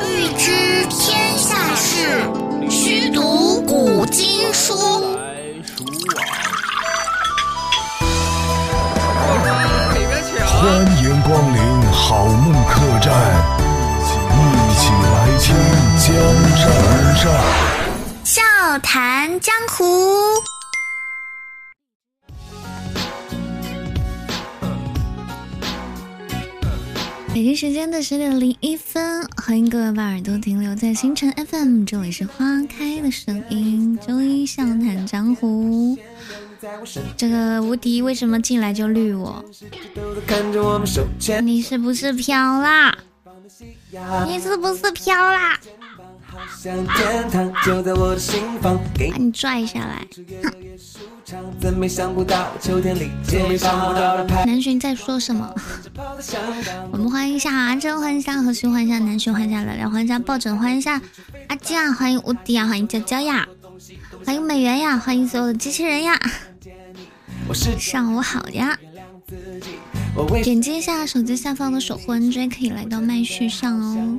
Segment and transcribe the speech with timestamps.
[0.00, 2.20] 欲知天下事，
[2.70, 4.74] 须读古今书。
[10.46, 10.62] 欢
[11.02, 11.60] 迎光临
[11.92, 13.12] 好梦客栈，
[14.40, 15.54] 一起来听
[15.98, 16.08] 江
[16.56, 16.62] 山
[17.16, 17.28] 事。
[18.24, 18.42] 笑
[18.82, 20.49] 谈江湖。
[27.60, 35.94] 时间的十点零一分，欢迎各位把耳朵停留在星辰 FM，这里是花开的声音，周一笑谈江湖。
[37.18, 39.44] 这个无敌为什么进来就绿我？
[41.42, 42.96] 你是不是飘啦？
[44.26, 45.60] 你是不是飘啦？
[48.60, 50.06] 把你拽下来！
[54.46, 55.54] 南浔在说什么？
[56.92, 61.00] 我们欢迎一下阿珍，欢迎一下何须，欢迎一下南浔，欢迎一下聊聊，欢迎一下抱枕，欢迎一下
[61.48, 63.46] 阿静啊，欢迎无敌啊，欢迎娇娇呀，
[64.26, 66.18] 欢迎美元呀，欢迎所有的机器人呀！
[67.78, 68.76] 上午好呀！
[70.42, 74.18] 点击一下手机下方的守护 NJ，可以来到麦序上哦。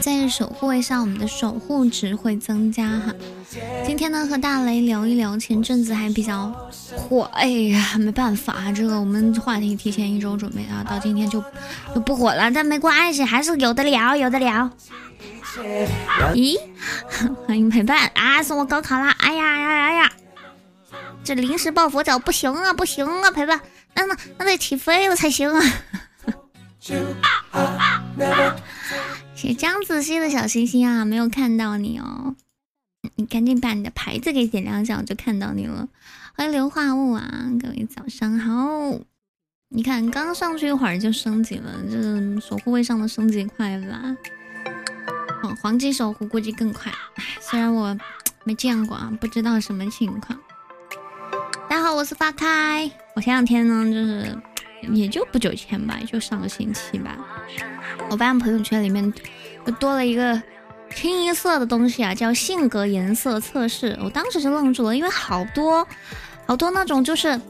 [0.00, 3.12] 在守护位上，我们的守护值会增加哈。
[3.84, 6.52] 今天呢，和大雷聊一聊，前阵子还比较
[6.96, 11.42] 火，哎呀，没办法，这个我们话题提前一周准备啊，到今天就
[11.94, 14.70] 就不火了，但没关系，还是有的聊，有的聊。
[16.34, 16.56] 咦，
[17.46, 18.42] 欢迎陪伴啊！
[18.42, 19.10] 送我高考啦！
[19.18, 20.12] 哎呀呀呀呀！
[21.24, 23.60] 这临时抱佛脚不行啊，不行啊，陪伴，
[23.94, 25.62] 那那那得起飞了才行啊！
[29.34, 32.34] 谢江子熙的小心心啊，没有看到你哦，
[33.14, 35.88] 你赶紧把你的牌子给点亮一下，我就看到你了。
[36.34, 38.98] 欢迎硫化物啊，各位早上好！
[39.68, 44.16] 你看刚上去一会儿就升级了，这守护位上的升级快吧？
[45.42, 46.92] 哦，黄金守护估计更快，
[47.40, 47.96] 虽然我
[48.44, 50.38] 没见过啊，不知道什么情况。
[51.72, 52.90] 大家好，我是发开。
[53.14, 54.36] 我前两天呢，就是
[54.92, 57.16] 也就不久前吧，也就上个星期吧，
[58.10, 59.10] 我发现朋友圈里面
[59.64, 60.38] 又多了一个
[60.94, 63.98] 清一色的东西啊，叫性格颜色测试。
[64.04, 65.88] 我当时就愣住了，因为好多
[66.44, 67.40] 好多那种就是。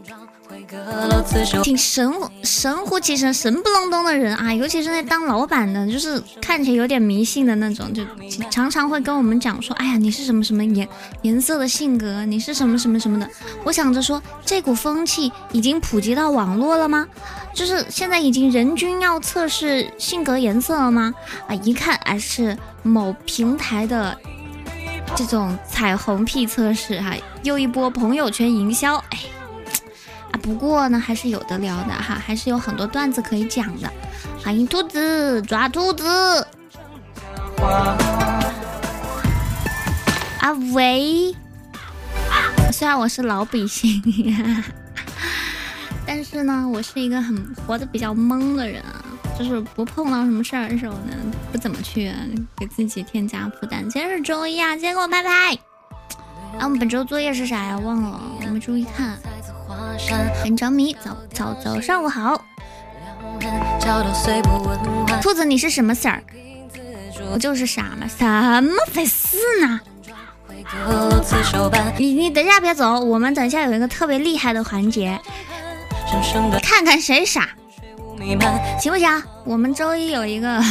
[1.62, 2.12] 挺神
[2.42, 8.02] 神乎其神、神不隆咚的人啊，尤其是那当老板的，就是看起来有点迷信的那种，就
[8.50, 10.88] 常常会跟我们讲说：“哎呀，你是什么什么颜
[11.22, 13.28] 颜色的性格，你是什么什么什么的。”
[13.64, 17.06] 我想着说，这股风气已经普及到网络了吗？
[17.54, 21.14] 就是现在已经人均要测试性格颜色了吗？
[21.46, 24.16] 啊，一看还是某平台的
[25.14, 29.18] 这种彩虹屁测试哈，又一波朋友圈营销，哎。
[30.32, 33.90] 啊，不过呢，还是有的聊的哈，还是有很多段子可以讲的。
[34.42, 36.04] 欢迎兔子抓兔子，
[40.40, 41.34] 阿维。
[42.72, 44.02] 虽然我是老百姓，
[46.06, 49.04] 但是呢，我是一个很活得比较懵的人啊，
[49.38, 51.14] 就是不碰到什么事儿的时候呢，
[51.52, 52.12] 不怎么去
[52.56, 53.88] 给自己添加负担。
[53.88, 55.56] 今天是周一啊，今天给我拍拍。
[56.58, 57.78] 啊，我们本周作业是啥呀？
[57.78, 59.18] 忘了，我没注意看。
[60.42, 62.44] 很着迷，早早早上午好，
[65.20, 66.22] 兔子你是什么色儿？
[67.32, 68.24] 我就是傻嘛，什
[68.62, 69.80] 么回事呢？
[71.98, 75.18] 你你等一下别走，我们等一下有一个特别厉害的环节，
[76.62, 77.48] 看看谁傻，
[78.78, 79.22] 行不行？
[79.44, 80.62] 我们周一有一个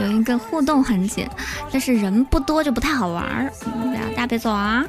[0.00, 1.28] 有一个互动环节，
[1.70, 3.52] 但是人不多就不太好玩儿，
[4.16, 4.84] 大家别走啊。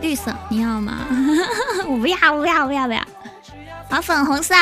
[0.00, 0.98] 绿色你要吗？
[1.88, 3.00] 我不要，不要，不要，不要。
[3.90, 4.54] 好，粉红色。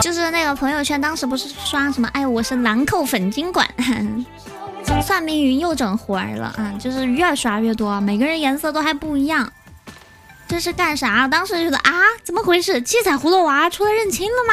[0.00, 2.08] 就是那个朋友圈，当时不是刷什么？
[2.12, 3.66] 哎，我是兰蔻粉金管，
[5.02, 6.74] 算命云又整活儿了啊！
[6.78, 9.50] 就是越刷越多，每个人颜色都还不一样。
[10.52, 11.26] 这是干啥？
[11.26, 12.82] 当时觉得啊，怎么回事？
[12.82, 14.52] 七彩葫芦娃出来认亲了吗？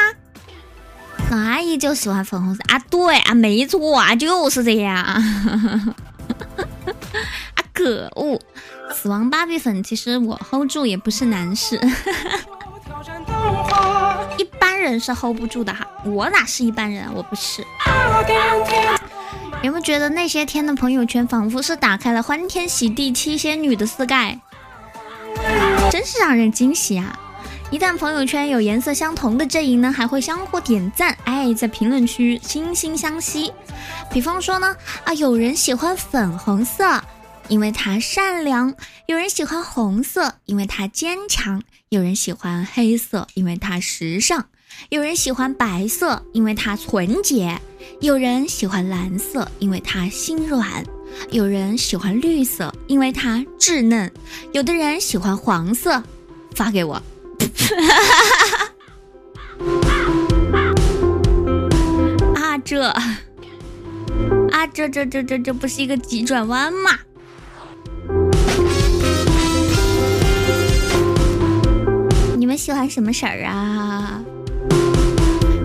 [1.30, 4.96] 老阿姨就喜欢粉红色啊，对啊，没错啊，就是这样。
[5.04, 5.22] 啊，
[7.74, 8.40] 可恶！
[8.94, 11.78] 死亡芭比粉其实我 hold 住也不是难事，
[14.38, 15.86] 一般人是 hold 不住的哈。
[16.06, 17.62] 我哪是一般人，我不是。
[19.62, 24.40] 有没有觉得那些天的朋友圈仿佛是打开了欢天喜地七仙女的四盖？
[25.90, 27.18] 真是让人惊喜啊！
[27.72, 33.52] 一旦朋友圈有颜色相同的阵营呢，还会相互点赞，哎，在评论区惺惺相惜。
[34.12, 37.02] 比方说呢，啊，有人喜欢粉红色，
[37.48, 38.72] 因为它善良；
[39.06, 44.42] 有人喜欢红色，因为它坚强；有人喜欢黑色，因为它时尚；
[44.90, 47.58] 有人喜欢白色，因为它纯洁；
[48.00, 50.84] 有人喜欢蓝色，因为它心软；
[51.30, 54.08] 有人喜欢绿色，因为它稚嫩；
[54.52, 56.02] 有的人喜欢黄色。
[56.54, 56.94] 发给我。
[62.34, 62.88] 啊，这
[64.50, 66.98] 啊，这这这这这不是一个急转弯吗？
[72.36, 74.20] 你们喜欢什么色儿啊？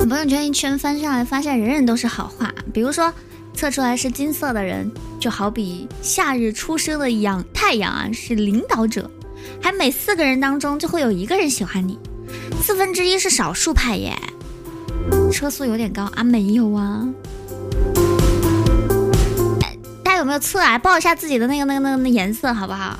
[0.08, 2.54] 朋友圈一圈翻上来，发现人人都是好话。
[2.72, 3.12] 比如说，
[3.56, 9.10] 测出来是金色的人，就好比夏日出生的阳太阳啊，是领导者。
[9.62, 11.98] 还每四个人当中就会有一个人喜欢你，
[12.62, 14.16] 四分之一是少数派耶。
[15.32, 16.24] 车速有点高啊？
[16.24, 17.08] 没有啊。
[20.04, 20.78] 大家有没有测啊？
[20.78, 23.00] 报一下自己的那个、那个、那个、那颜色好不好？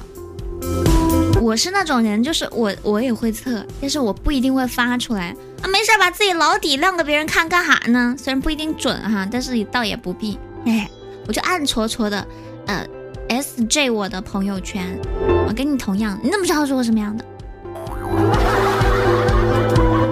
[1.42, 5.68] 我是那种人，就是我我也会测，但是我不一定会发出来啊。
[5.68, 8.16] 没事，把自己老底亮给别人看干哈呢？
[8.18, 10.38] 虽然不一定准哈，但是也倒也不必。
[10.66, 10.90] 哎，
[11.28, 12.28] 我就暗戳戳的，
[12.68, 12.86] 呃。
[13.28, 15.00] S J 我的朋友圈，
[15.48, 17.26] 我跟你同样，你怎么知道是我什么样的？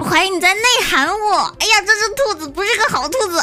[0.00, 1.14] 我怀疑你在内涵我。
[1.60, 3.40] 哎呀，这只兔子不是个好兔子。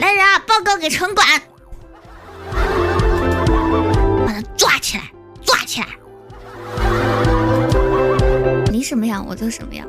[0.00, 1.24] 来人啊，报告给城管，
[4.26, 5.04] 把他抓起来，
[5.44, 5.86] 抓起来。
[8.72, 9.86] 你什么样我就什么样。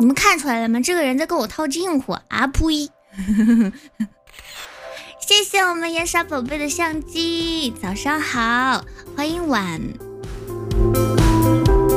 [0.00, 0.80] 你们看出来了吗？
[0.80, 2.46] 这个人在跟我套近乎啊！
[2.46, 2.90] 呸！
[5.26, 8.84] 谢谢我们烟沙宝贝的相机，早上好，
[9.16, 9.80] 欢迎晚。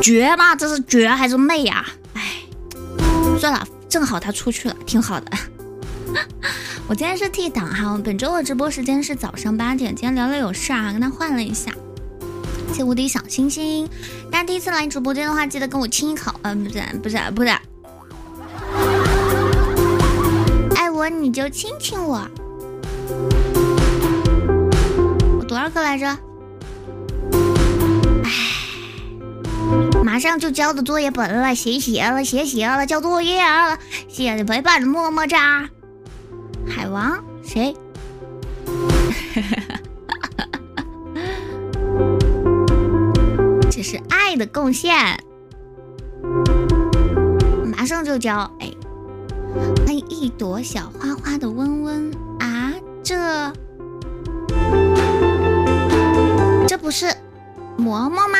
[0.01, 0.55] 绝吗？
[0.55, 1.85] 这是绝还是媚呀？
[2.13, 2.43] 哎，
[3.39, 5.31] 算了，正好他出去了，挺好的。
[6.87, 9.93] 我今天是 T 档哈，本周的直播时间是早上八点。
[9.93, 11.73] 今天聊聊有事啊，跟他换了一下。
[12.73, 13.89] 谢无敌小星星，
[14.31, 16.33] 大家第一次来直播间的话，记得跟我亲一口。
[16.43, 17.49] 嗯，不是，不是，不是。
[20.97, 22.27] 我你就亲亲我。
[25.37, 26.07] 我多少个来着？
[28.23, 28.31] 哎，
[30.03, 33.77] 马上就交的作业本了，写写了，写写了，交作业了，
[34.07, 35.69] 谢谢陪伴，么么哒。
[36.67, 37.77] 海王谁？
[43.69, 44.95] 这是爱的贡献，
[47.71, 48.51] 马上就交。
[49.85, 52.73] 欢迎一朵小花花的温温啊。
[53.03, 53.15] 这
[56.67, 57.05] 这不是
[57.77, 58.37] 嬷嬷吗？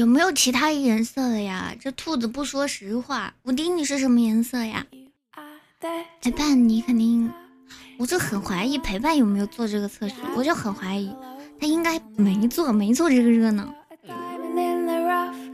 [0.00, 1.74] 有没有其他颜色的呀？
[1.78, 3.34] 这兔子不说实话。
[3.42, 4.86] 五丁，你是什么颜色呀？
[6.22, 7.30] 陪伴你肯定，
[7.98, 11.14] 我就很怀疑陪伴有没有做这个测试，我就很怀疑
[11.60, 13.74] 他应该没做，没做这个热闹。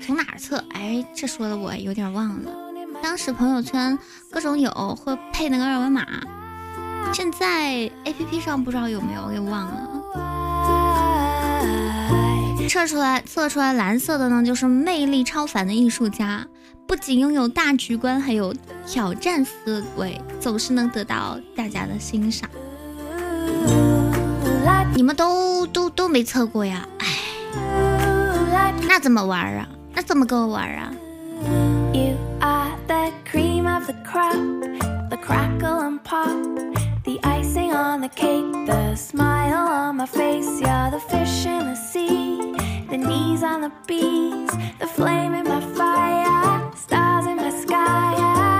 [0.00, 0.62] 从哪儿测？
[0.70, 2.52] 哎，这说的我有点忘了。
[3.02, 3.98] 当时朋友圈
[4.30, 6.06] 各种有会配那个二维码，
[7.12, 9.95] 现在 A P P 上不知道有没有，我给忘了。
[12.68, 16.46] 测出来，测出来蓝色的呢，就是魅力超凡的艺术家，
[16.86, 18.54] 不仅拥有大局观，还有
[18.86, 22.48] 挑战思维，总是能得到大家的欣赏。
[24.94, 26.86] 你们都都都没测过呀？
[26.98, 29.68] 哎，那怎么玩啊？
[29.94, 30.92] 那怎么跟我玩啊？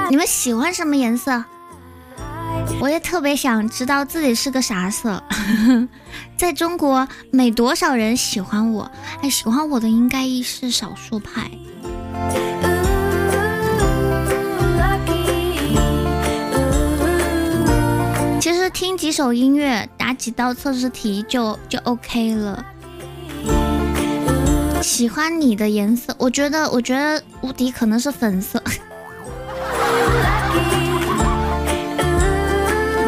[0.09, 1.45] 你们喜欢什么颜色？
[2.81, 5.21] 我也特别想知道自己是个啥色。
[6.39, 8.89] 在中国，没多少人喜欢我，
[9.23, 11.51] 哎，喜欢我的应该是少数派。
[18.47, 22.65] 其实听几首音乐，答几道测试题就就 OK 了。
[24.81, 28.63] 喜欢你的颜色，我觉得，我觉得无敌可能是粉色。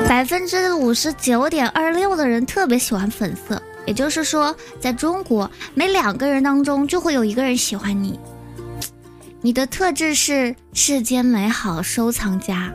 [0.09, 8.18] 百分之五十九点二六的人特别喜欢粉色，也就是说，在中国每两个人当中就会有一个人喜欢你。
[9.40, 12.73] 你的特质是世间美好收藏家，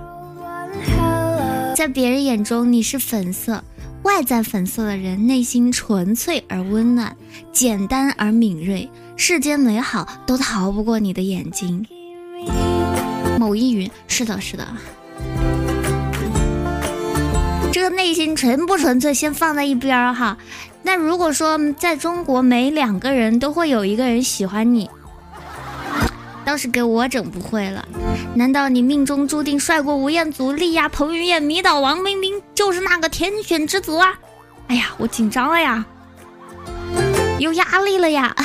[1.75, 3.63] 在别人眼中你是粉色，
[4.03, 7.15] 外在粉色的人内心纯粹而温暖，
[7.51, 11.85] 简单而敏锐，世间美好都逃不过你的眼睛。
[13.39, 14.67] 某一云，是的，是的，
[17.71, 20.37] 这个内心纯不纯粹先放在一边儿哈。
[20.83, 24.89] 那如果说在中国每两个人都会有一个人喜欢你。
[26.45, 27.87] 倒是给我整不会了，
[28.35, 34.13] 难道你命中注定帅过吴彦祖、力压彭于晏、迷倒王冰冰，就是那个天选之子啊？
[34.67, 35.85] 哎呀，我紧张了呀，
[37.39, 38.35] 有压力了呀！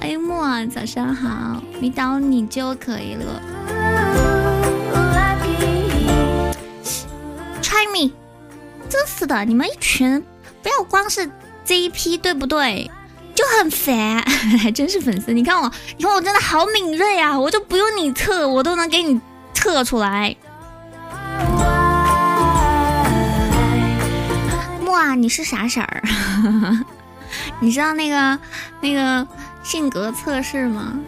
[0.00, 3.40] 哎莫，早上好，迷倒你就可以了。
[7.62, 8.12] Try me，
[8.88, 10.22] 真是的，你们一群
[10.62, 11.30] 不要光是
[11.64, 12.90] 这一批，对不对？
[13.34, 14.22] 就很烦，
[14.58, 15.32] 还 真是粉丝。
[15.32, 17.38] 你看我，你看我真的好敏锐啊！
[17.38, 19.20] 我就不用你测，我都能给你
[19.54, 20.34] 测出来。
[24.82, 26.02] 木啊，你是啥色儿？
[27.60, 28.38] 你知道那个
[28.80, 29.26] 那个
[29.62, 30.98] 性格测试吗？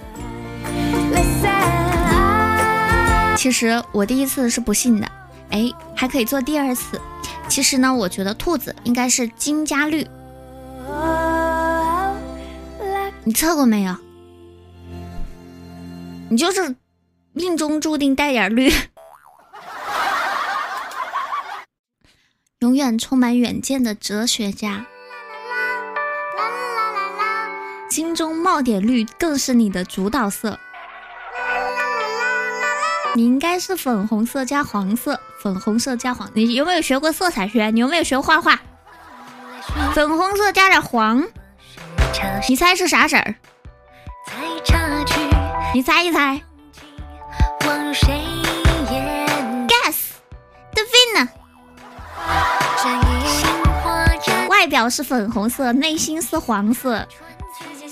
[3.37, 5.11] 其实我第一次是不信的，
[5.51, 7.01] 哎，还可以做第二次。
[7.49, 10.07] 其实呢，我觉得兔子应该是金加绿。
[13.25, 13.97] 你测过没有？
[16.29, 16.75] 你就是
[17.33, 18.73] 命中注定带点绿，
[22.59, 24.87] 永远充满远见的哲学家，
[27.91, 30.59] 心中冒点绿更是你的主导色。
[33.15, 36.31] 你应该是粉红色加黄色，粉红色加黄。
[36.35, 37.71] 你有没有学过色彩学？
[37.71, 38.59] 你有没有学画画？
[39.95, 41.23] 粉红色加点黄。
[42.49, 43.35] 你猜是啥色儿？
[45.75, 46.41] 你猜一猜。
[49.69, 51.29] Guess，the winner。
[54.49, 57.07] 外表是粉红色，内心是黄色。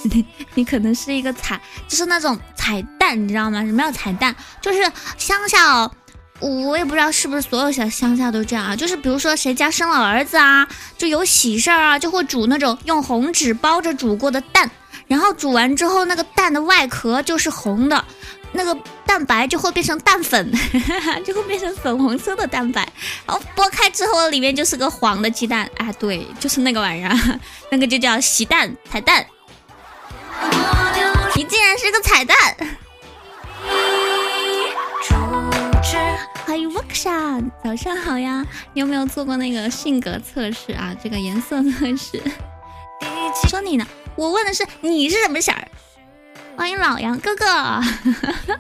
[0.05, 3.65] 你你可能是一个彩，就是那种彩蛋，你知道吗？
[3.65, 4.35] 什么叫彩蛋？
[4.61, 4.81] 就是
[5.19, 5.91] 乡下。
[6.41, 10.67] 我也不知道是不是所有小乡下都这样啊，就是比如说谁家生了儿子啊，
[10.97, 14.71] 就有喜事儿啊，就会煮那种用红纸包着煮过的蛋，
[15.07, 18.05] 然后煮完之后那个蛋的外壳就是红的，
[18.53, 20.51] 那个蛋白就会变成蛋粉，
[21.25, 22.89] 就会变成粉红色的蛋白，
[23.27, 29.27] 然后剥开之后里面就是个黄的鸡蛋，啊，对，就是那个玩意儿，那个就叫喜蛋彩蛋，
[31.37, 32.37] 你竟然是个彩蛋。
[36.51, 38.45] 欢迎 workshop，早上好呀！
[38.73, 40.93] 你有没有做过那个性格测试啊？
[41.01, 42.21] 这个颜色测试。
[43.49, 45.69] 说你呢，我问的是你是什么色儿？
[46.57, 47.47] 欢迎老杨哥哥。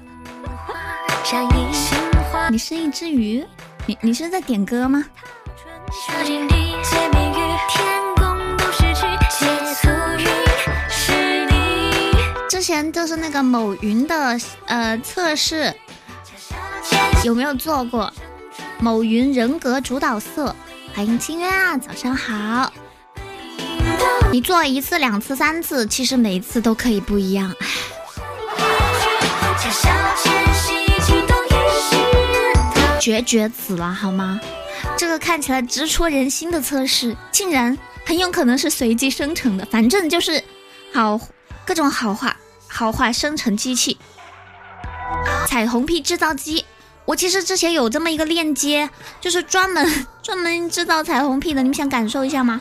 [2.52, 3.44] 你是一只鱼？
[3.86, 5.04] 你你是在点歌吗？
[12.48, 15.74] 之前就是那个某云的呃测试。
[17.22, 18.10] 有没有做过
[18.78, 20.56] 某云人格主导色？
[20.94, 22.72] 欢迎清渊啊，早上好。
[24.32, 27.54] 你做一次、两次、三次，其实每一次都可以不一样。
[32.98, 34.40] 绝绝子了好吗？
[34.96, 39.66] 这个看起来直戳人心的测试，竟然很有可能是随机生成的。
[39.66, 40.42] 反正就是
[40.94, 41.20] 好
[41.66, 42.34] 各种好话，
[42.66, 43.98] 好话生成机器，
[45.46, 46.64] 彩虹屁制造机。
[47.04, 48.88] 我其实之前有这么一个链接，
[49.20, 52.60] 就是专门 专门制造彩虹屁的，你们想感受一下吗？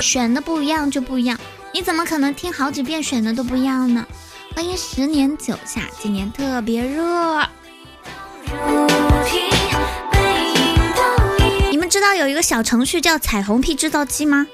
[0.00, 1.38] 选的不一样就不一样，
[1.74, 4.06] 你怎么可能听好几遍选的都不一样呢？
[4.54, 7.46] 欢迎十年九夏，今年特别热。
[11.70, 14.46] 你们知道有一个小程序叫彩虹屁制造机吗？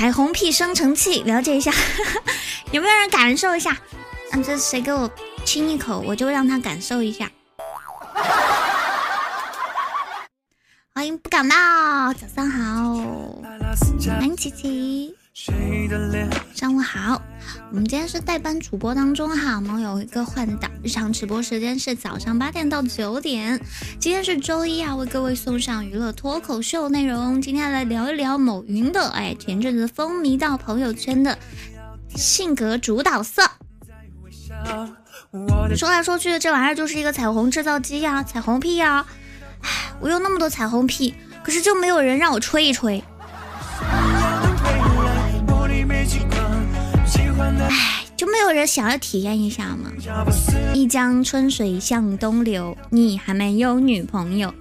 [0.00, 1.70] 彩虹屁生成器，了解一下，
[2.72, 3.76] 有没有人感受一下？
[4.32, 5.10] 嗯，这谁给我
[5.44, 7.30] 亲一口，我就让他感受一下。
[10.94, 12.94] 欢迎不感冒，早上好，
[14.08, 15.14] 欢迎琪琪。
[16.52, 17.22] 上午好，
[17.70, 23.58] 我们今天是代班主播当中哈，我们有一个换档，日常直播时间是早上八点到九点。
[23.98, 27.40] 今天是周一啊，为各位送上娱乐脱口秀内容。
[27.40, 31.38] 今天来聊一聊某云的，哎，前阵子风靡到朋友圈的
[32.14, 33.42] 性格主导色。
[35.74, 39.06] 说来说去，这玩意儿就是一个彩虹制造机呀，彩虹屁呀。
[39.62, 39.70] 唉，
[40.00, 43.02] 我有那么多彩虹屁，可是就没有人让我吹一吹。
[48.30, 49.90] 没有人想要体验一下吗？
[50.72, 54.54] 一江春水向东流，你还没有女朋友。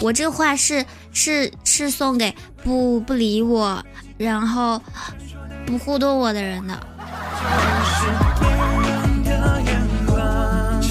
[0.00, 3.84] 我这话是是是送给不不理我，
[4.16, 4.80] 然后
[5.66, 6.78] 不互动我的人的。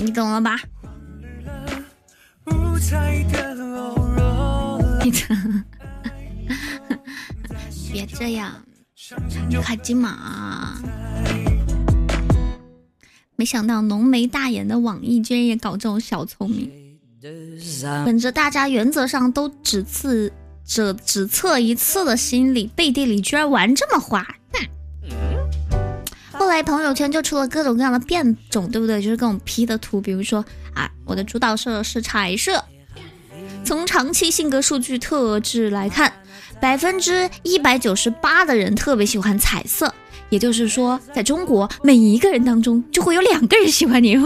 [0.02, 0.60] 你懂了吧？
[7.92, 8.52] 别这样，
[9.64, 10.78] 卡金马。
[13.40, 16.70] 没想到浓眉大眼的网易居然也搞这种小聪明。
[18.04, 20.30] 本着大家原则上都只测
[20.66, 24.28] 只只测一次的心理，背地里居然玩这么花。
[26.34, 29.02] 后来朋友圈就出了各种各样的变种，对不对？
[29.02, 30.44] 就是各种 P 的图，比如说
[30.74, 32.66] 啊，我的主导色是彩色。
[33.64, 36.12] 从长期性格数据特质来看，
[36.60, 39.94] 百分之一百九十八的人特别喜欢彩色，
[40.30, 44.16] 也就是说，在中国每一个人当中就会有两个人喜欢你。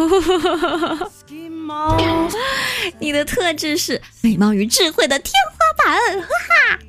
[2.99, 6.79] 你的特质是美貌与智慧的天花板，哈哈。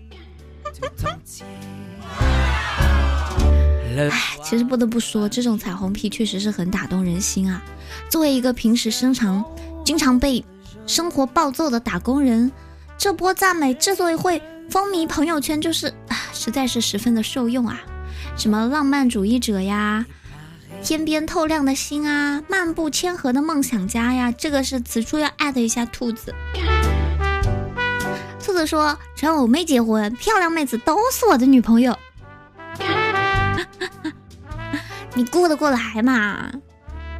[3.96, 7.62] 唉，其实不得不说，这种彩虹屁确实是很打动人心啊。
[8.10, 9.44] 作为一个平时身常
[9.84, 10.44] 经常被
[10.86, 12.50] 生活暴揍的打工人，
[12.98, 17.80] 这波赞美之所以会风靡朋友圈，就是啊，实在是十分的受用啊。
[18.36, 20.04] 什么浪漫主义者呀，
[20.82, 26.34] 天边透亮的星啊，漫步千河的梦想家呀，这个是此处要艾特一下兔子。
[28.44, 31.96] 兔子说：“只要我没结婚，漂亮妹子都是我的女朋友。
[35.14, 36.50] ”你顾得过来吗？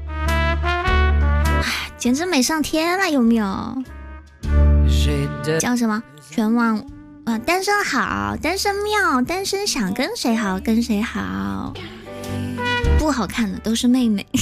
[0.09, 3.83] 唉，简直美上天了，有没有？
[5.59, 6.03] 叫什么？
[6.31, 6.85] 全网
[7.25, 11.73] 啊，单身好，单身妙，单身想跟谁好跟谁好。
[12.99, 14.27] 不好看的都是妹妹。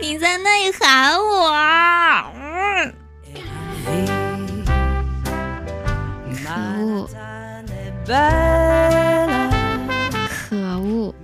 [0.00, 1.50] 你在那里喊我？
[10.48, 11.14] 可恶！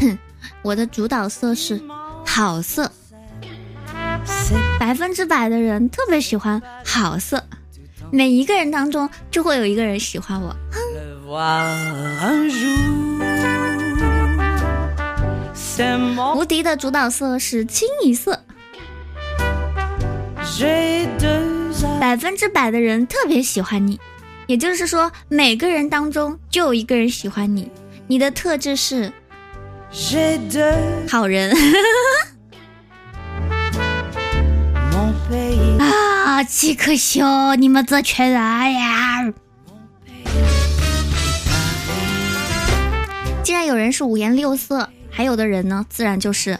[0.00, 0.18] 哼，
[0.62, 1.80] 我的主导色是
[2.26, 2.90] 好色，
[4.78, 7.44] 百分之百的人特别喜欢好色，
[8.10, 10.56] 每一个人当中就会有一个人喜欢我。
[16.34, 18.44] 无敌的主导色是清一色，
[22.00, 23.98] 百分之百的人特别喜欢你。
[24.46, 27.70] 也就是说，每个人当中就有一个人喜欢你。
[28.08, 29.10] 你的特质是
[31.08, 31.56] 好人
[35.82, 36.44] 啊！
[36.44, 38.34] 岂可笑你们这群人
[38.72, 39.32] 呀！
[43.42, 46.58] 既然有人是五颜六色，还有的人呢，自然就是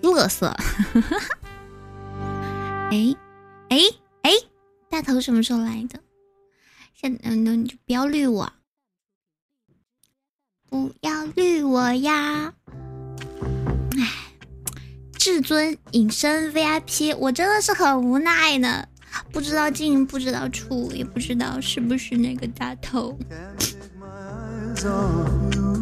[0.00, 0.56] 乐色。
[2.90, 3.14] 哎
[3.68, 3.78] 哎
[4.22, 4.30] 哎，
[4.90, 6.00] 大头什么时候来的？
[7.02, 8.52] 嗯，那你就不要绿我，
[10.68, 12.52] 不要绿我呀！
[15.22, 18.84] 至尊隐身 VIP，我真的是很无奈呢，
[19.30, 23.16] 不知道进，不知道出，也不知道是不是那个大头，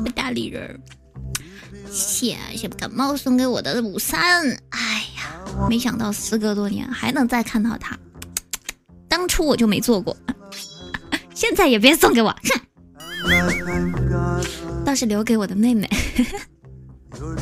[0.04, 0.78] 不搭理人。
[1.90, 7.98] 谢谢感冒送给我的五三，哎呀，没想到时隔多年还能再看到他，
[9.08, 10.14] 当初我就没做过。
[11.34, 12.28] 现在也别送给我，
[13.24, 14.84] 哼！
[14.84, 15.88] 倒是留给我的妹妹。
[17.22, 17.36] 我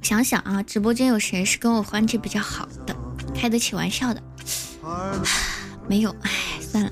[0.00, 2.96] 想想啊，直播间有谁是跟我关系比较好的，
[3.34, 4.22] 开得起玩笑的？
[5.86, 6.30] 没有，哎，
[6.60, 6.90] 算了。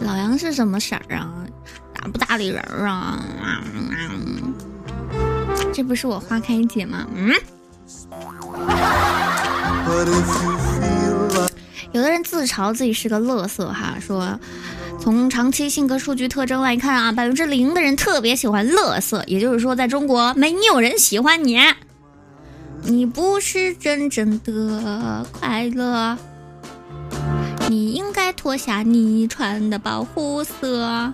[0.00, 1.32] 老杨是什么色儿啊？
[1.94, 3.18] 搭不搭理人啊？
[5.72, 7.06] 这不是我花开姐吗？
[7.14, 7.32] 嗯。
[11.92, 14.38] 有的人自嘲自己是个乐色哈，说
[15.00, 21.58] 从长期性格数据特征来看啊，百分之零的人特别喜欢乐色，也就是说，在中国没有人喜欢你，
[22.82, 26.16] 你不是真正的快乐，
[27.68, 31.12] 你应该脱下你穿的保护色。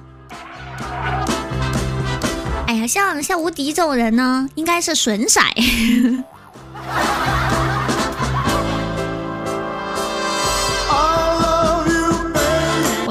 [2.66, 5.40] 哎呀，像像无敌这种人呢，应该是损色。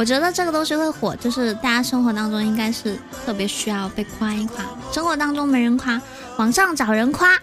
[0.05, 5.99] 我觉得这个东西会火，就是大家生活当中应该是特别需要被夸一夸，生活当中没人夸，
[6.37, 7.35] 网上找人夸，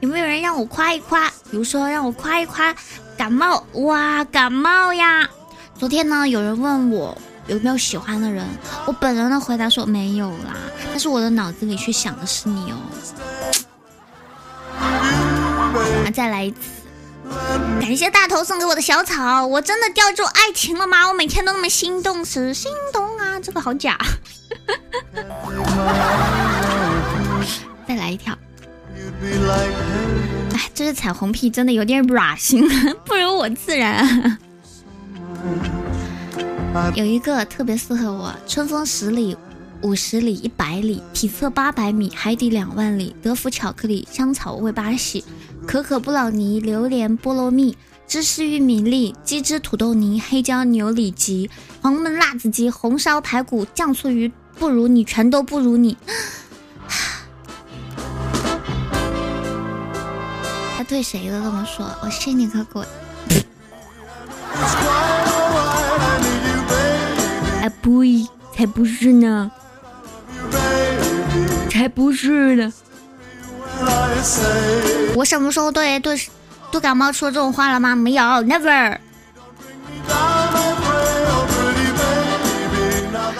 [0.00, 1.28] 有没有人让我夸一夸？
[1.48, 2.74] 比如说让我夸一夸
[3.16, 5.28] 感冒，哇，感冒呀！
[5.78, 8.44] 昨天呢，有人问我有没有喜欢的人，
[8.86, 10.56] 我本人的回答说没有啦，
[10.90, 12.78] 但是我的脑子里去想的是你哦。
[14.76, 16.77] 啊，再来一次。
[17.80, 21.08] 感谢大头送给我的小草，我真的掉入爱情了吗？
[21.08, 23.98] 我每天都那么心动时，心动啊，这个好假。
[27.86, 28.36] 再来一条。
[30.52, 32.68] 哎，这是彩虹屁，真的有点软心，
[33.04, 34.38] 不如我自然。
[36.94, 39.36] 有一个特别适合我，春风十里。
[39.80, 43.14] 五十里、一百里，体测八百米，海底两万里。
[43.22, 45.24] 德芙巧克力，香草味巴西，
[45.68, 47.76] 可可布朗尼，榴莲菠萝蜜，
[48.06, 51.50] 芝士玉米粒，鸡汁土豆泥，黑椒牛里脊，
[51.82, 55.94] 黄焖辣子鸡，红烧排骨，酱醋鱼，不如你，全都不如你。
[60.78, 62.82] 他对谁都这么说，我信你个鬼！
[67.60, 68.02] 哎，不，
[68.56, 69.50] 才不是呢。
[71.68, 72.72] 才不是呢！
[75.14, 76.20] 我什么时候对对
[76.70, 77.94] 对感冒说这种话了吗？
[77.96, 78.98] 没有，never。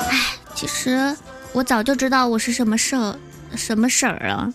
[0.09, 1.17] 哎，其实
[1.53, 3.19] 我早就知道我是什么色
[3.55, 4.53] 什么色儿了。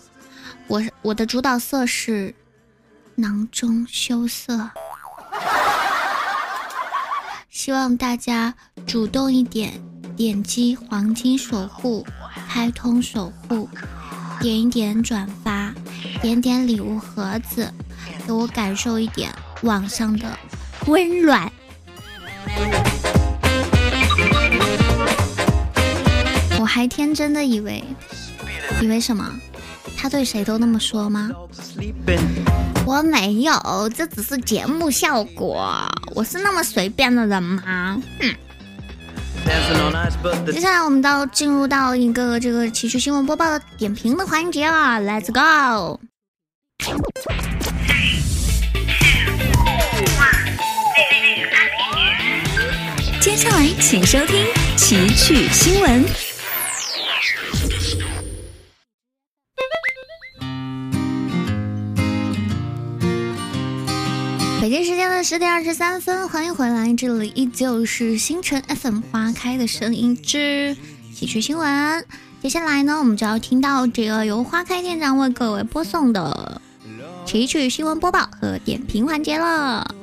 [0.68, 2.34] 我我的主导色是
[3.16, 4.70] 囊中羞涩。
[7.50, 8.54] 希望大家
[8.88, 9.74] 主动一点，
[10.18, 12.06] 点击黄金守护。
[12.50, 13.68] 开通守护，
[14.44, 15.74] 点一点转发，
[16.22, 17.74] 点点礼物盒子，
[18.28, 20.38] 给我感受一点网上的
[20.86, 21.50] 温暖。
[26.60, 27.82] 我还天真的以为，
[28.82, 29.32] 以为什么？
[29.96, 31.32] 他对谁都那么说吗？
[32.86, 35.74] 我没有，这只是节目效果。
[36.14, 37.98] 我是那么随便的人吗？
[38.20, 38.36] 哼。
[40.52, 46.00] 接下来我们到进入到一个这个奇趣新闻播报的点评的环节啊，Let's go！
[53.20, 54.46] 接下来请收听
[54.78, 56.23] 奇趣新闻。
[65.24, 70.76] 的十点二十三分，欢迎回来，这里依旧是星辰 FM 花开的声音之
[71.14, 72.06] 喜剧新闻。
[72.42, 76.62] 接下来呢，我们就要听到这个由花开店长为各位播送的
[77.26, 79.96] 奇趣新闻播报和点评环节了。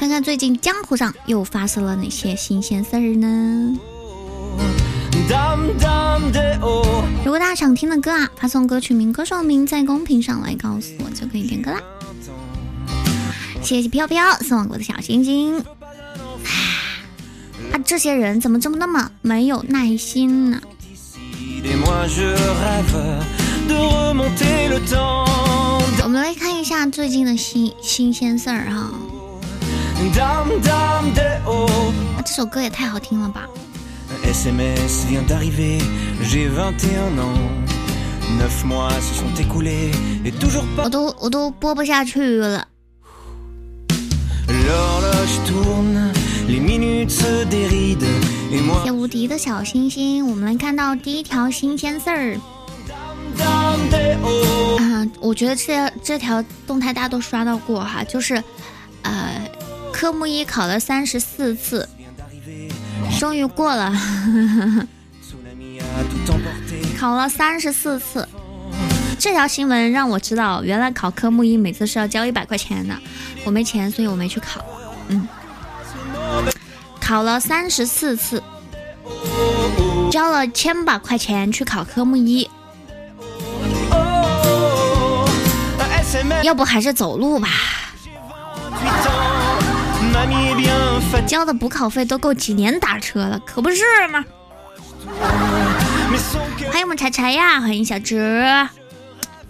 [0.00, 3.78] 看看最近江湖上又发生了哪些新鲜事儿呢？
[7.24, 11.80] 如果大家想听的歌啊，发送歌曲名、歌手名在公屏上来告诉我，就可以点歌啦。
[13.62, 15.58] 谢谢飘飘送我的小心心。
[17.72, 20.60] 啊，这些人怎么这么那么没有耐心呢？
[26.02, 28.90] 我们来看一下最近的新新鲜事儿哈。
[32.24, 33.46] 这首歌也太好听了吧！
[40.84, 42.66] 我都我都播不下去了。
[48.84, 52.38] 谢无敌的小星星，我们来看到第一条新鲜事儿。
[54.78, 58.42] 啊，我觉得这这条动态大家都刷到过哈，就是
[59.02, 59.50] 呃，
[59.92, 61.88] 科目一考了三十四次。
[63.18, 63.92] 终于过了，
[66.98, 68.28] 考了三十四次。
[69.18, 72.94] 这条新闻让我知道，原来考科目一每次是要交一百块钱的。
[73.44, 74.64] 我没钱，所以我没去考。
[75.08, 75.26] 嗯，
[77.00, 78.42] 考了三十四次，
[80.10, 82.48] 交了千把块钱去考科目一。
[86.42, 87.48] 要不还是走路吧。
[91.22, 94.24] 交的补考费都够几年打车了，可不是吗？
[96.70, 98.16] 欢迎我们柴柴呀，欢迎小哲。
[98.18, 98.68] 哎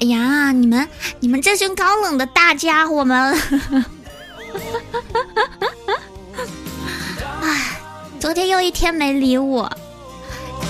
[0.08, 0.88] 呀，你们
[1.20, 3.38] 你们这群高冷的大家伙们！
[7.42, 7.80] 哎，
[8.18, 9.70] 昨天又一天没理我，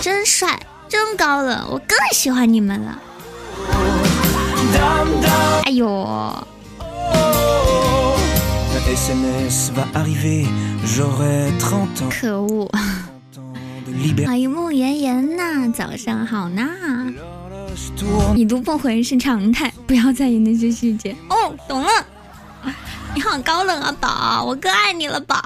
[0.01, 3.01] 真帅，真高冷，我更喜欢你们了。
[5.65, 6.47] 哎呦！
[12.21, 12.71] 可恶！
[14.27, 16.69] 欢迎慕言言呐，早上好呐。
[18.37, 21.17] 已读不回是常态，不要在意那些细节。
[21.31, 21.89] 哦，懂了。
[23.15, 25.37] 你好高冷啊，宝，我更爱你了，宝。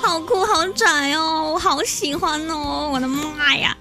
[0.00, 3.76] 好酷，好拽哦，我好喜欢哦，我的妈呀！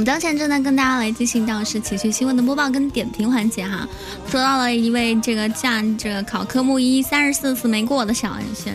[0.00, 3.86] 们当前正在跟大家来进行到是情绪新闻的播报跟点评环节哈。
[4.30, 8.70] 说到了一位这个驾这个考科目一三十四次没过的小小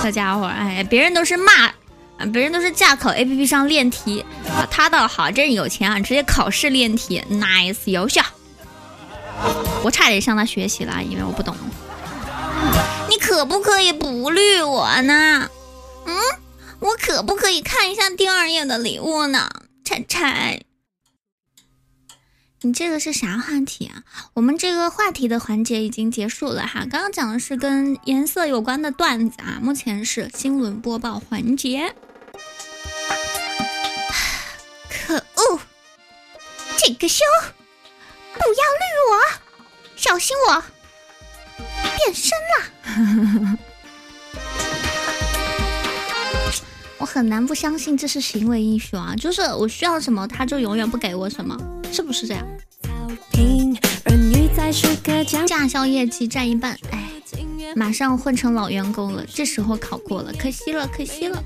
[0.00, 1.72] 小家伙，哎，别人都是骂。
[2.32, 8.20] 别人都是驾考 A P P 上练题，啊，他倒好，真是有钱啊，直接考试练题，nice，优秀。
[9.82, 11.56] 我差点向他学习了，因为我不懂。
[13.08, 15.48] 你可不可以不绿我呢？
[16.04, 16.14] 嗯，
[16.80, 19.48] 我可不可以看一下第二页的礼物呢？
[19.90, 20.62] 拆拆。
[22.60, 24.04] 你这个是啥话题啊？
[24.34, 31.92] 我们这个话题的环节已经结束了哈，刚刚讲的是跟颜色有关的段子啊，目前是新闻播报环节。
[34.88, 35.60] 可恶！
[36.78, 37.26] 这个熊，
[38.34, 39.18] 不要绿我，
[39.96, 40.62] 小心我
[41.96, 43.58] 变身了！
[47.00, 49.14] 我很难不相信这是行为艺术啊！
[49.16, 51.56] 就是我需要什么，他就永远不给我什么，
[51.90, 52.46] 是不是这样？
[55.46, 57.08] 驾校业绩占一半，哎，
[57.74, 59.24] 马上混成老员工了。
[59.26, 61.42] 这时候考过了，可惜了，可惜了。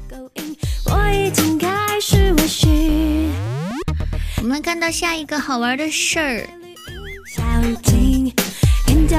[4.39, 6.49] 我们看到下一个好玩的事儿。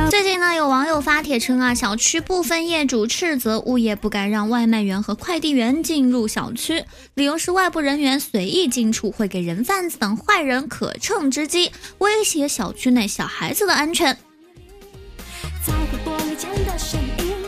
[0.10, 6.84] 最近呢，有网友发帖称啊，小区部分业主斥责物业不该让外卖员和快递员进入小区，
[7.16, 14.18] 理由是外部人员随意进出会给人贩子等坏人可乘之机，威胁小区内小孩子的安全。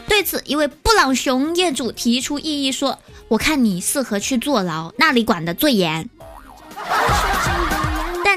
[0.08, 2.98] 对此，一位布朗熊业主提出异议说
[3.30, 6.10] ：“我看你适合去坐牢，那里管得最严。”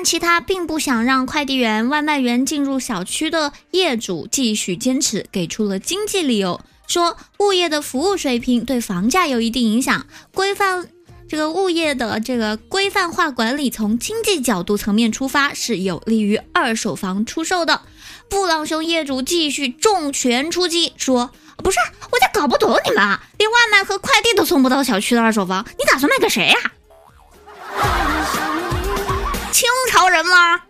[0.00, 10.88] 但其他并不想让快递员、外卖员进入小区的业主继续坚持，给出了经济理由，说物业的服务水平对房价有一定影响，规范
[11.28, 17.82] 这个物业的这个规范化管理，从经济角度层面出发是有利于二手房出售的。
[18.30, 21.30] 布朗熊业主继续重拳出击，说
[21.62, 21.76] ：“不是，
[22.10, 26.56] 我就搞不懂你们啊，连外卖和快递都送不到小区的二手房，你打算卖给谁呀？”
[29.52, 30.60] 清朝人吗？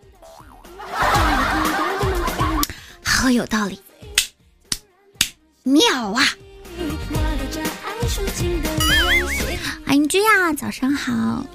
[3.03, 3.79] 好有道理，
[5.63, 6.23] 妙啊！
[9.85, 11.45] 欢迎君呀，早上好。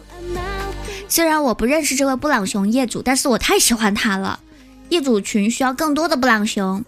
[1.08, 4.40] 虽然我不认识这位布朗熊业主，但是我太喜欢他了。
[4.88, 6.84] 业主群需要更多的布朗熊，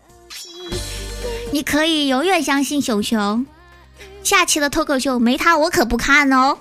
[1.53, 3.45] 你可以永远相信熊熊。
[4.23, 6.59] 下期的脱口秀没他我可不看哦。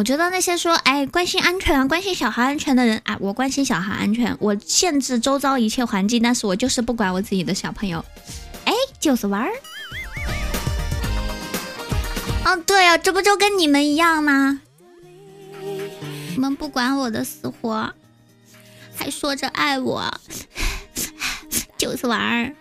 [0.00, 8.02] 我觉得那些说哎关心安全啊、关心小孩安全的人，哎，我关心小孩安全，我限制周遭一切环境，但是我就是不管我自己的小朋友，
[8.64, 9.50] 哎，就是玩儿。
[12.46, 14.62] 哦，对啊，这不就跟你们一样吗？
[15.60, 17.92] 你们不管我的死活，
[18.96, 20.10] 还说着爱我，
[21.76, 22.54] 就是玩儿，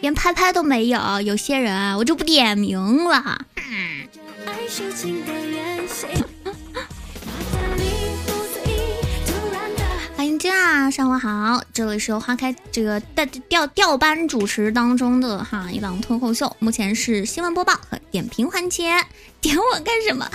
[0.00, 1.20] 连拍拍都没有。
[1.20, 3.46] 有些人，我就不点名了。
[10.44, 18.94] 君啊，上午好，这里是由花开这个调调调班主持当中的哈一档脱口秀，目前是新闻播报和点评环节，
[19.40, 20.30] 点我干什么？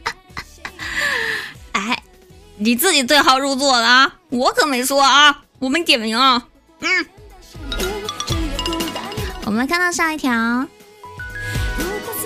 [1.72, 2.02] 哎，
[2.56, 6.48] 你自己对号入座了啊，我可没说啊，我没点名啊。
[6.80, 7.06] 嗯，
[9.44, 10.66] 我们来看到下一条，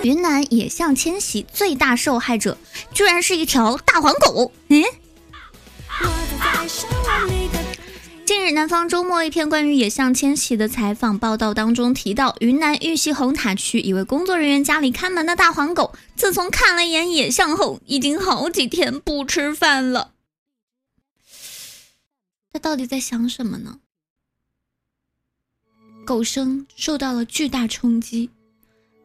[0.04, 2.56] 云南野象迁徙最大受害者
[2.94, 4.85] 居然是一条大黄狗，嗯。
[8.24, 20.12] 近日，南方周末一篇关于野象迁徙的采访报道当中提到，云南玉溪红塔区一位工作人员家里看门的大黄狗，自从看了一眼野象后，已经好几天不吃饭了。
[22.53, 23.81] 他到底在想什么呢？
[26.07, 28.31] 狗生受到了巨大冲击。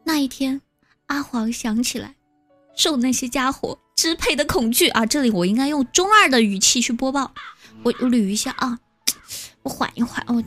[0.04, 0.60] 那一天，
[1.06, 2.14] 阿黄想起来，
[2.76, 3.78] 受那些家伙。
[3.96, 5.06] 支配的恐惧啊！
[5.06, 7.32] 这里我应该用中二的语气去播报，
[7.82, 8.78] 我我捋一下啊，
[9.62, 10.44] 我缓一缓，我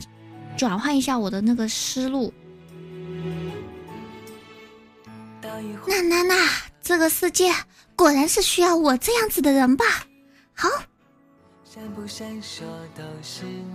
[0.56, 2.32] 转换一下我的那个思路。
[5.86, 6.48] 那那那，
[6.80, 7.52] 这个世界
[7.96, 9.84] 果然是需要我这样子的人吧？
[10.54, 10.68] 好，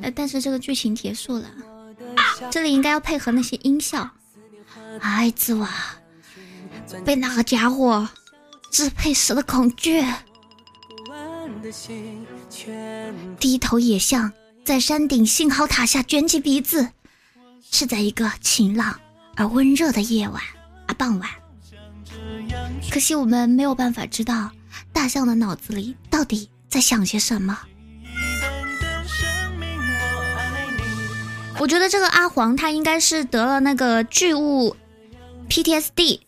[0.01, 1.51] 呃，但是这个剧情结束了，
[2.49, 4.09] 这里应该要配合那些音效。
[5.01, 5.69] 孩子哇，
[7.03, 8.07] 被那个家伙
[8.75, 10.03] 支配时的恐惧，
[13.39, 14.29] 低头野象
[14.65, 16.89] 在山顶信号塔下卷起鼻子，
[17.71, 18.99] 是在一个晴朗
[19.37, 20.43] 而温热的夜晚
[20.87, 21.29] 啊傍晚。
[22.91, 24.51] 可惜我们没有办法知道
[24.91, 27.57] 大象的脑子里到底在想些什么。
[31.59, 34.75] 我觉得这个阿黄他应该是得了那个巨物
[35.47, 36.19] PTSD，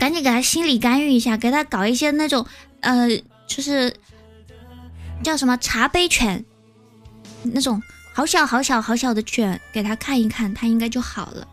[0.00, 2.46] 赶紧给他心理干预一下，给他搞一些那种
[2.80, 3.06] 呃，
[3.46, 3.94] 就是
[5.22, 6.42] 叫什么茶杯犬，
[7.42, 7.82] 那种
[8.14, 11.46] 好小好小好小的犬，给他看一看，他应该就好了。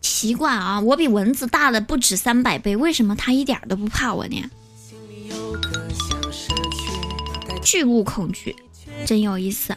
[0.00, 4.40] 奇怪啊，我比蚊子大了不止三百倍，为什么他一点都不怕我呢？
[7.60, 8.54] 巨物恐惧，
[9.04, 9.76] 真有意思。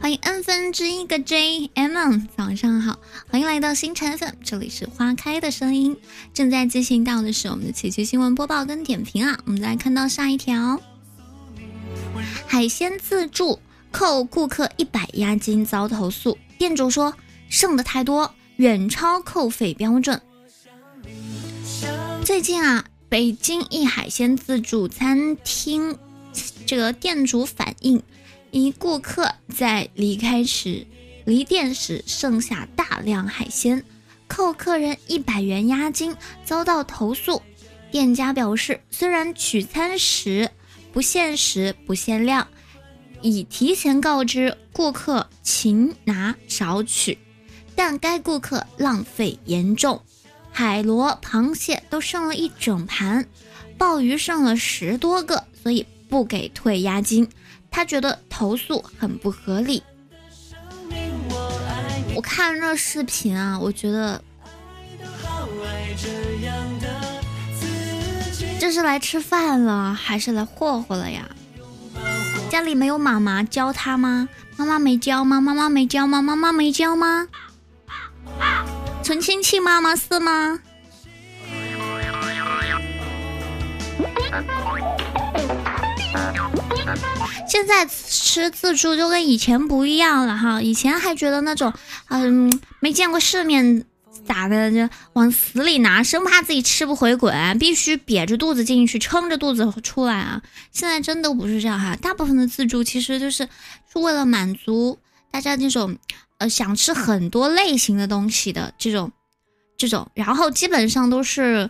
[0.00, 2.98] 欢迎 n 分之一个 J M，早上好，
[3.30, 5.96] 欢迎来到星辰粉，这里是花开的声音。
[6.34, 10.80] 正在进行到的是我们的奇趣新闻播报跟点评啊，我们来看到下一条，
[12.46, 13.58] 海鲜自助
[13.90, 17.14] 扣顾客一百押金遭投诉，店主说
[17.48, 20.20] 剩的太多，远超扣费标准。
[22.22, 25.96] 最近啊，北京一海鲜自助餐厅
[26.66, 28.02] 这个店主反映。
[28.52, 30.86] 一顾客在离开时，
[31.24, 33.82] 离店时剩下大量海鲜，
[34.28, 37.40] 扣客人一百元押金，遭到投诉。
[37.90, 40.50] 店家表示，虽然取餐时
[40.92, 42.46] 不限时、不限量，
[43.22, 47.16] 已提前告知顾客勤拿少取，
[47.74, 50.02] 但该顾客浪费严重，
[50.50, 53.26] 海螺、螃蟹都剩了一整盘，
[53.78, 57.26] 鲍鱼剩了十多个，所以不给退押金。
[57.72, 59.82] 他觉得投诉很不合理。
[62.14, 64.22] 我看这视频啊，我觉得
[68.60, 71.28] 这是来吃饭了还是来霍霍了呀？
[72.50, 74.28] 家里没有妈妈教他吗？
[74.56, 75.40] 妈妈没教吗？
[75.40, 76.20] 妈妈没教吗？
[76.20, 77.26] 妈妈没教吗？
[79.02, 80.60] 纯亲戚妈妈是吗？
[87.48, 91.72] 现在吃自助就跟以前不一样了哈，以前还觉得那种，
[92.08, 93.84] 嗯，没见过世面
[94.26, 100.40] 咋的就往死里拿，生怕自己吃不回滚，必须瘪着肚子进去，撑着肚子出来啊。
[100.70, 103.48] 现在真的不是这样哈，大部分的自助其实就是
[103.92, 104.98] 是为了满足
[105.30, 105.96] 大家这种，
[106.38, 109.12] 呃，想吃很多类型的东西的这种，
[109.76, 111.68] 这种，然后基本上都是。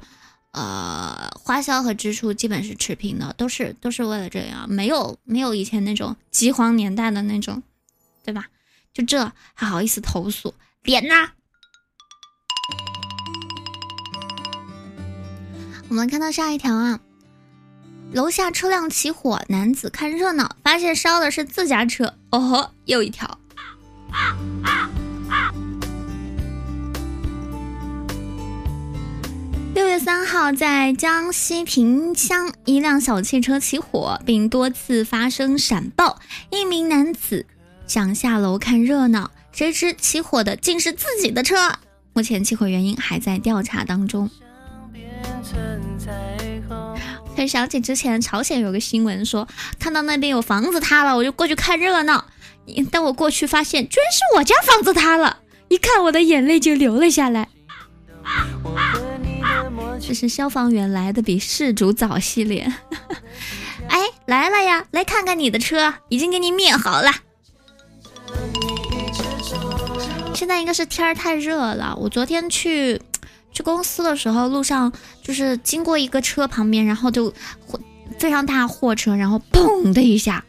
[0.53, 7.62] 呃，花销和支出基本是持平的，都是都是为了这样，没有没有以前那种饥荒年代的那种，
[8.23, 8.47] 对吧？
[8.93, 11.31] 就这还好意思投诉，脸呢？
[15.88, 17.01] 我们看到下一条啊，
[18.12, 23.38] 楼下车辆起火，男子看热闹，发现烧的是自家车，哦吼，又一条。
[24.11, 24.37] 啊
[29.75, 36.19] 六月三号，在江西萍乡，一辆小汽车起火，并多次发生闪爆。
[36.51, 37.47] 一名男子
[37.87, 41.73] 想下楼看热闹，谁知起火的竟是自己的车。
[42.13, 44.29] 目前起火原因还在调查当中。
[47.35, 52.27] 才想起之前朝鲜有个新闻说，看到那边有房子塌了，我就过去看热闹。
[52.91, 57.49] 但我过去发现，居然是我家房子塌了，一看我的眼泪就流了下来。
[60.12, 62.70] 这是消防员来的比事主早系列，
[63.88, 64.85] 哎，来了呀！
[64.90, 67.11] 来看看你的车，已经给你灭好了。
[70.35, 71.96] 现在应该是天儿太热了。
[71.98, 73.01] 我昨天去
[73.55, 77.33] 去公司的时候，路上就是经过一个车旁边，然后就
[78.19, 80.44] 非常大货车，然后砰的一下，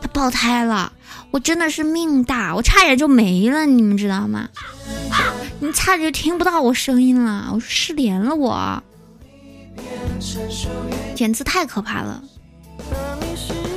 [0.00, 0.90] 它爆胎了。
[1.32, 4.48] 我真的是命大，我差点就没了，你们知道吗？
[5.58, 8.82] 你差点就听不到我声音了，我失联了，我，
[11.14, 12.22] 简直太可怕了，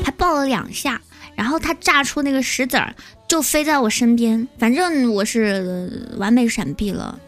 [0.04, 1.02] 还爆了两下，
[1.36, 2.96] 然后他炸出那个石子儿，
[3.28, 7.20] 就飞在我身边，反正我是完美闪避了，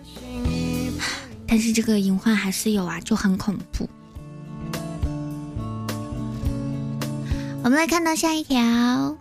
[1.48, 3.90] 但是这个隐患还是有啊，就很恐怖。
[7.64, 9.16] 我们来看到下一条，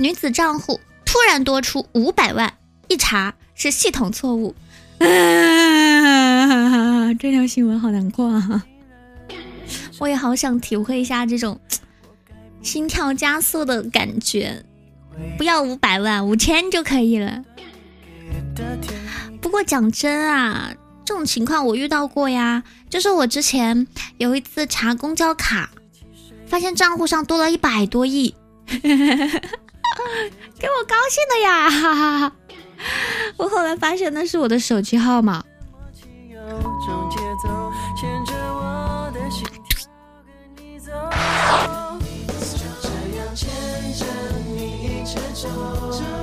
[0.00, 0.80] 女子账户。
[1.04, 2.54] 突然多出五百万，
[2.88, 4.54] 一查是系统错误，
[5.02, 8.64] 啊， 这条新闻好难过啊！
[9.98, 11.60] 我也好想体会一下这种
[12.62, 14.64] 心跳加速的感觉。
[15.36, 17.44] 不要五百万，五千就可以了。
[19.40, 20.74] 不过讲真啊，
[21.04, 22.62] 这种情况我遇到过呀。
[22.88, 23.86] 就是我之前
[24.18, 25.70] 有一次查公交卡，
[26.46, 28.34] 发现账户上多了一百多亿，
[28.66, 31.70] 给我高兴的呀！
[31.70, 32.32] 哈哈哈。
[33.36, 35.42] 我后来发现那是我的手机号码。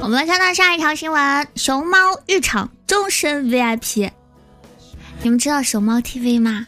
[0.02, 1.98] 我们来看到下一条新闻：熊猫
[2.28, 4.10] 浴场终身 VIP。
[5.22, 6.66] 你们知道熊猫 TV 吗？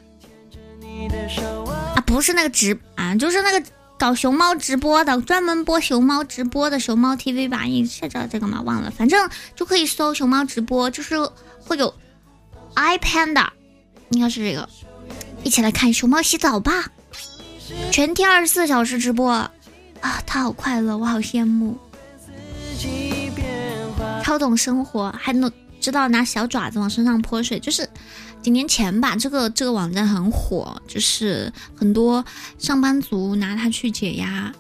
[1.96, 3.64] 啊，不是那个直啊，就是那个
[4.02, 7.66] 搞熊猫直播的，专门播熊猫直播的熊猫 TV 吧？
[7.66, 8.60] 你是知道这个吗？
[8.64, 11.16] 忘了，反正就可以搜熊猫直播，就是
[11.64, 11.94] 会有
[12.74, 13.50] iPad，
[14.10, 14.68] 应该是这个。
[15.44, 16.92] 一起来看熊猫洗澡吧，
[17.92, 19.52] 全天二十四小时直播啊！
[20.26, 21.78] 他好快乐，我好羡慕。
[24.24, 27.60] 超懂生活，还能知道拿小爪子往身上泼水。
[27.60, 27.88] 就是
[28.42, 32.26] 几年前吧，这个这个网站很火，就是很多
[32.58, 34.52] 上班族拿它去解压，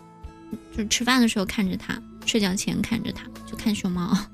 [0.78, 4.16] 就吃饭的时候看着它，睡觉前看着它，就看熊猫。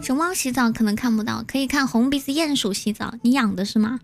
[0.00, 3.12] 熊猫洗澡可能看不到，可以看红鼻子鼹鼠洗澡。
[3.22, 4.00] 你养的是吗？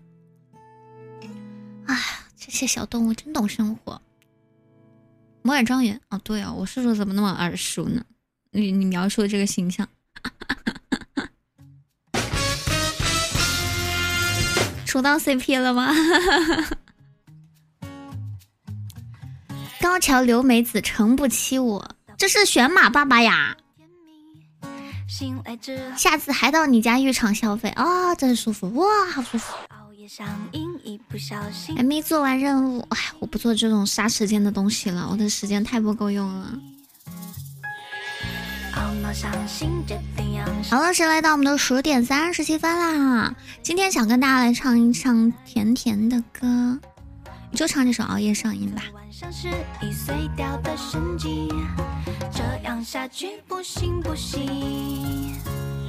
[1.85, 1.97] 哎，
[2.37, 4.01] 这些小动物真懂生活。
[5.41, 8.03] 摩尔庄园哦，对哦，我叔叔怎么那么耳熟呢？
[8.51, 9.87] 你你描述的这个形象，
[14.85, 15.91] 出到 CP 了吗？
[19.81, 23.55] 高桥留美子诚不欺我，这是选马爸爸呀！
[25.97, 29.53] 下次还到你家浴场消费啊，真舒服哇，好舒服。
[31.75, 36.59] 还没做完任务，哎，我不做这种杀时间的东西了，我的时间太不够用了。
[40.69, 43.33] 好了，谁来到我们的十点三十七分啦？
[43.63, 46.77] 今天想跟大家来唱一唱甜甜的歌，
[47.53, 48.83] 就唱这首《熬夜上瘾》吧。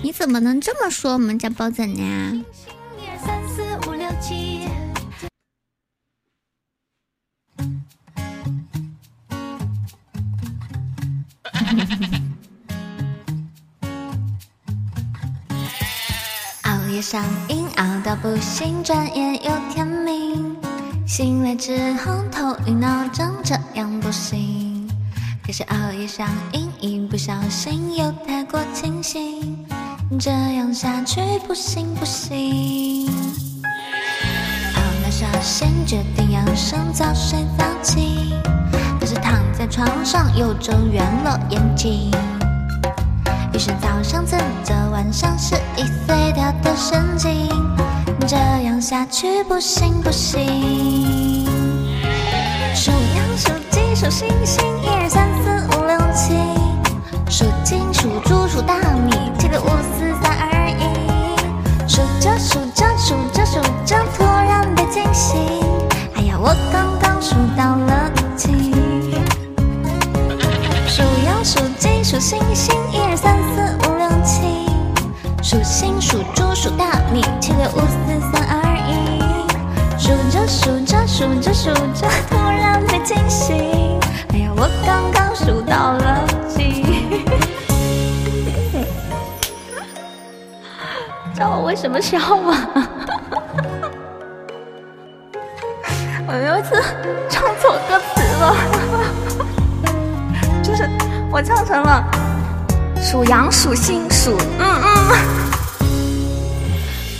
[0.02, 2.44] 你怎么能这么说我们家包子呢？
[16.96, 20.56] 夜上瘾，熬到不行，转眼又天明。
[21.06, 24.88] 醒来之后头晕脑胀，这样不行。
[25.44, 29.62] 可是熬夜上瘾，一不小心又太过清醒，
[30.18, 33.10] 这样下去不行不行。
[34.74, 38.32] 熬到下线，决定要上早睡早起。
[38.98, 42.10] 可是躺在床上又睁圆了眼睛。
[43.56, 47.48] 于是早上蹭着晚上是一碎掉的神经，
[48.28, 51.46] 这样下去不行不行。
[52.74, 56.34] 数羊数鸡数星星，一二三四五六七。
[57.30, 61.88] 数金数猪数大米，七六五四三二一。
[61.88, 65.34] 数着数着数着数着，突然被惊醒。
[66.14, 68.75] 哎呀，我刚刚数到了七。
[72.16, 74.64] 数星星，一二三四五六七。
[75.42, 78.56] 数星数猪数大米，七六五四三二
[78.88, 79.20] 一。
[79.98, 84.00] 数着数着数着数着，突然被惊醒。
[84.32, 86.86] 哎呀，我刚刚数到了几。
[91.34, 92.56] 知道我为什么笑吗？
[96.26, 96.82] 我有一次
[97.28, 98.00] 唱错歌
[101.36, 102.02] 我唱成了
[102.98, 104.88] 属羊属心属，嗯嗯。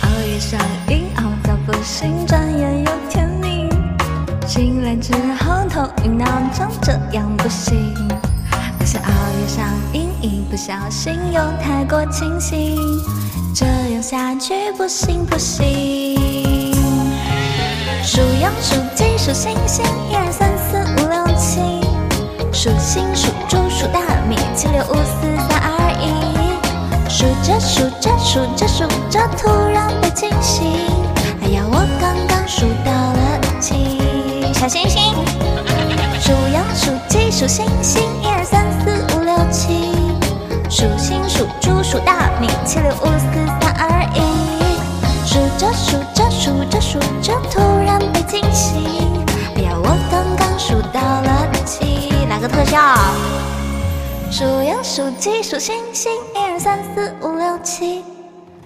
[0.01, 0.59] 熬夜上
[0.89, 3.69] 瘾，熬到不行，转眼又天明。
[4.47, 7.93] 醒来之后头晕脑胀，这样不行。
[8.79, 9.03] 可是熬
[9.39, 9.63] 夜上
[9.93, 12.75] 瘾，一不小心又太过清醒，
[13.53, 16.73] 这样下去不行不行。
[18.03, 21.76] 数羊数鸡数星星，一二三四五六七。
[22.59, 26.09] 数星数猪数大米，七六五四三二一。
[27.07, 30.65] 数着数着数着数着，突然被惊醒。
[31.43, 34.01] 哎呀，我刚刚数到了七。
[34.55, 35.13] 小星星。
[36.19, 39.93] 数羊数鸡数星星，一二三四五六七。
[40.67, 44.19] 数星数猪数大米，七六五四三二一。
[45.27, 48.81] 数着数着数着数着，突然被惊醒。
[49.57, 51.26] 哎呀，我刚刚数到了，
[52.47, 52.79] 特效。
[54.31, 58.03] 数羊数鸡数星星，一二三四五六七。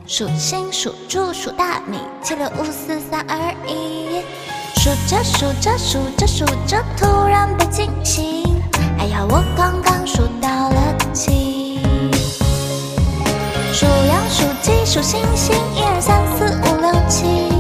[0.08, 4.22] 数星数猪数大米，七六五四三二一。
[4.76, 8.44] 数着数着数着数着，突然被惊醒。
[8.98, 11.80] 哎呀，我刚刚数到了七。
[13.72, 17.52] 数羊数鸡数星星，一二三四五六七。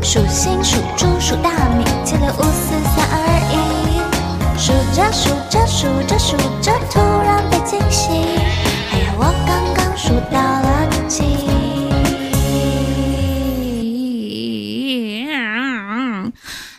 [0.00, 3.01] 数星数猪数大米，七六五四三。
[4.64, 8.12] 数着数着数着数着，突然被惊醒。
[8.92, 11.24] 哎呀，我刚刚数到了七。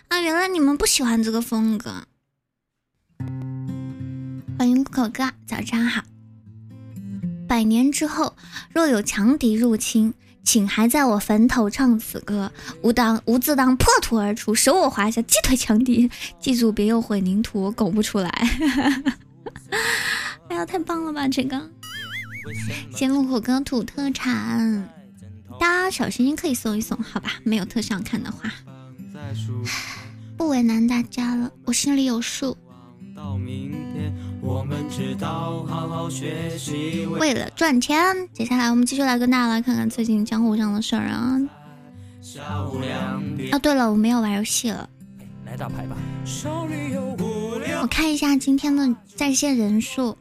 [0.08, 2.06] 啊，原来你们不喜欢这个风格。
[4.58, 6.04] 欢迎口哥，早上好。
[7.50, 8.38] 百年之后，
[8.72, 10.14] 若有强敌入侵，
[10.44, 12.52] 请还在我坟头唱此歌。
[12.82, 16.10] 吾当吾自当破土而出，手我华夏，击退强敌。
[16.40, 18.30] 记住，别用混凝土，我拱不出来。
[20.50, 21.70] 哎呀，太棒了吧这个！
[22.94, 24.90] 仙路火哥土特产，
[25.60, 27.36] 大家小心心可以搜一搜，好吧？
[27.44, 28.52] 没有特效看的话，
[30.38, 32.58] 不为难大家了，我心里有数。
[37.18, 41.40] 为了赚钱，接下来我们继续来跟大家来看看最近江湖上的事儿啊。
[43.52, 44.90] 哦，对了，我没有玩游戏了。
[45.46, 45.96] 来打牌吧。
[47.82, 50.18] 我看一下今天的在线人数。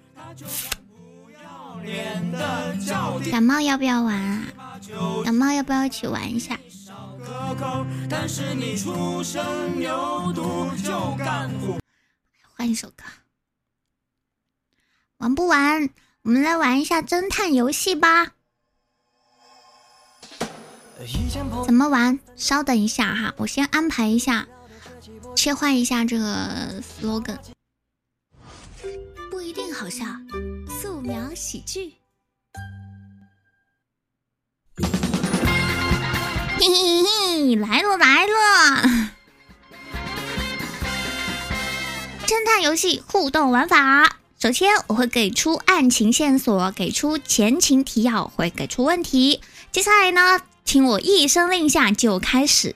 [3.30, 4.44] 感冒要不要玩啊？
[5.24, 6.56] 感冒要不要一起玩一下？
[12.56, 13.02] 换一首歌。
[15.22, 15.88] 玩不玩？
[16.22, 18.32] 我们来玩一下侦探游戏吧。
[21.64, 22.18] 怎么玩？
[22.34, 24.48] 稍等一下哈，我先安排一下，
[25.36, 27.38] 切换一下这个 slogan。
[29.30, 30.04] 不一定好笑，
[30.80, 31.94] 素描喜剧。
[36.58, 38.82] 嘿嘿嘿，来了来了！
[42.26, 44.16] 侦探游戏互动玩法。
[44.42, 49.40] 首先，我会给出案情线索，给出前情提要，会给出问题。
[49.70, 52.74] 接下来呢，听我一声令下就开始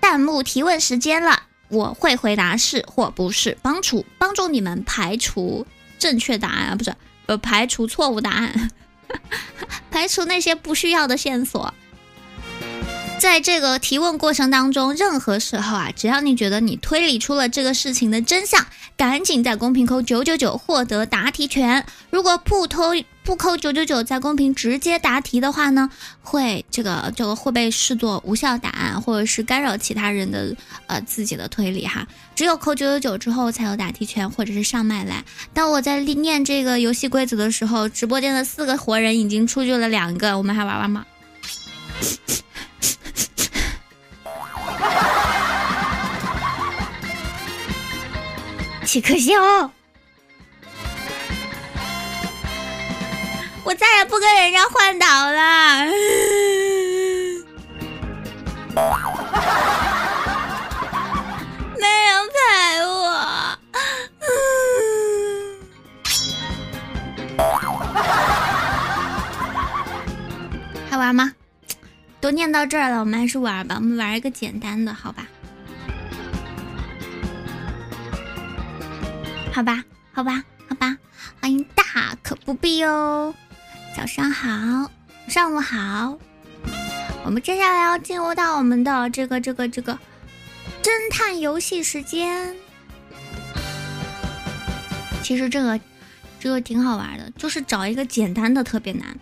[0.00, 1.46] 弹幕提问时间了。
[1.66, 5.66] 我会回答是或不是，帮助帮助你们排除
[5.98, 6.94] 正确答案啊，不是
[7.26, 8.70] 呃排除错误答案，
[9.90, 11.74] 排除那些不需要的线索。
[13.18, 18.66] 在这个提问过程当中，任何时候啊，只要你觉得你推理出了这个事情的真相，
[18.96, 21.84] 赶紧在公屏扣九九九获得答题权。
[22.10, 22.92] 如果不偷
[23.24, 25.90] 不扣九九九，在公屏直接答题的话呢，
[26.22, 30.54] 会这个这个会被视作无效答案，或者是干扰其他人的
[30.86, 32.06] 呃自己的推理哈。
[32.34, 35.24] 只有扣九九九之后才有答题权，或者是上麦来。
[35.52, 41.04] 当我在念这个游戏规则的时候，直播间的四个活人已经出去了两个，我们还玩玩吗？
[48.94, 49.32] 起可笑！
[53.64, 55.86] 我再也不跟人家换岛了。
[61.80, 62.38] 没人陪
[62.86, 63.58] 我。
[70.88, 71.32] 还玩吗？
[72.20, 73.74] 都念到这儿了，我们还是玩吧。
[73.74, 75.26] 我们玩一个简单的，好吧？
[79.54, 80.98] 好吧，好吧，好吧，
[81.40, 81.84] 欢迎大
[82.24, 83.32] 可不必哦。
[83.96, 84.90] 早上好，
[85.28, 86.18] 上午好。
[87.24, 89.96] 我们接下来要进入到我们的这个这个这个
[90.82, 92.52] 侦探游戏时间。
[95.22, 95.78] 其实这个
[96.40, 99.16] 这个挺好玩的，就是找一个简单的特别难。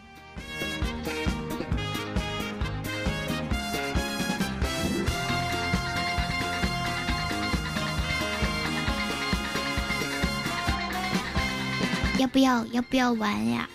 [12.23, 13.69] 要不要要不要玩呀？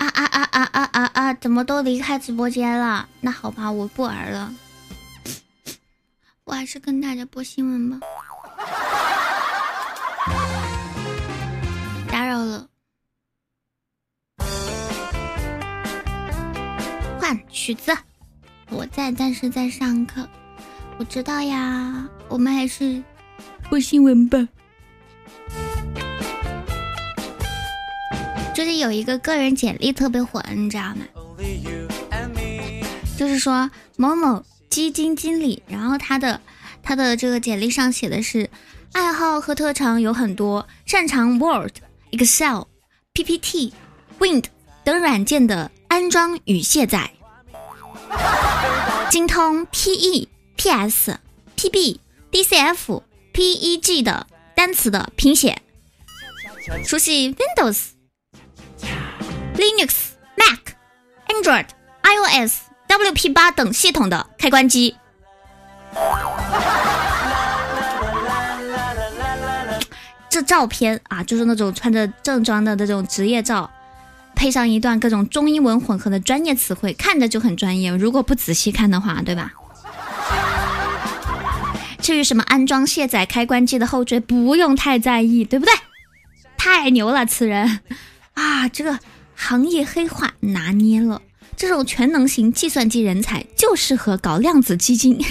[0.00, 1.34] 啊啊啊啊啊啊啊！
[1.34, 3.08] 怎么都离开直播间了？
[3.20, 4.52] 那好吧，我不玩了。
[6.42, 8.00] 我还是跟大家播新闻吧。
[12.10, 12.66] 打扰了。
[17.20, 17.96] 换曲子。
[18.70, 20.28] 我在，但是在上课。
[20.98, 23.02] 我知道呀，我们还是
[23.68, 24.48] 播新闻吧。
[28.54, 31.04] 最近有一个个人简历特别火，你知道吗？
[33.16, 36.40] 就是说某某基金经理，然后他的
[36.82, 38.48] 他的这个简历上写的是
[38.92, 41.72] 爱好和特长有很多，擅长 Word、
[42.12, 42.62] Excel、
[43.12, 43.72] PPT、
[44.18, 44.44] Wind
[44.84, 47.10] 等软件的安装与卸载，
[49.10, 51.18] 精通 PE、PS、
[51.56, 51.98] PB、
[52.32, 53.02] DCF、
[53.32, 55.62] PEG 的单词的拼写，
[56.84, 57.90] 熟悉 Windows。
[59.56, 59.94] Linux、
[60.36, 60.58] Mac、
[61.28, 61.66] Android、
[62.02, 64.96] iOS、WP 八等系统的开关机。
[70.28, 73.70] 这照片啊，就是那种穿着正装的那种职业照，
[74.36, 77.90] 配上一段各种中英文混合的专业词汇，看着就很专业。
[77.90, 79.52] 如果不仔细看的话，对吧？
[82.00, 85.74] 至于什么安装、卸载开关机的后缀，不用太在意，对不对？
[86.56, 87.80] 太牛了，此人
[88.34, 89.00] 啊，这个。
[89.38, 91.20] 行业黑话拿捏了，
[91.58, 95.22] 这种全能型计算机人才就适合搞量子基金。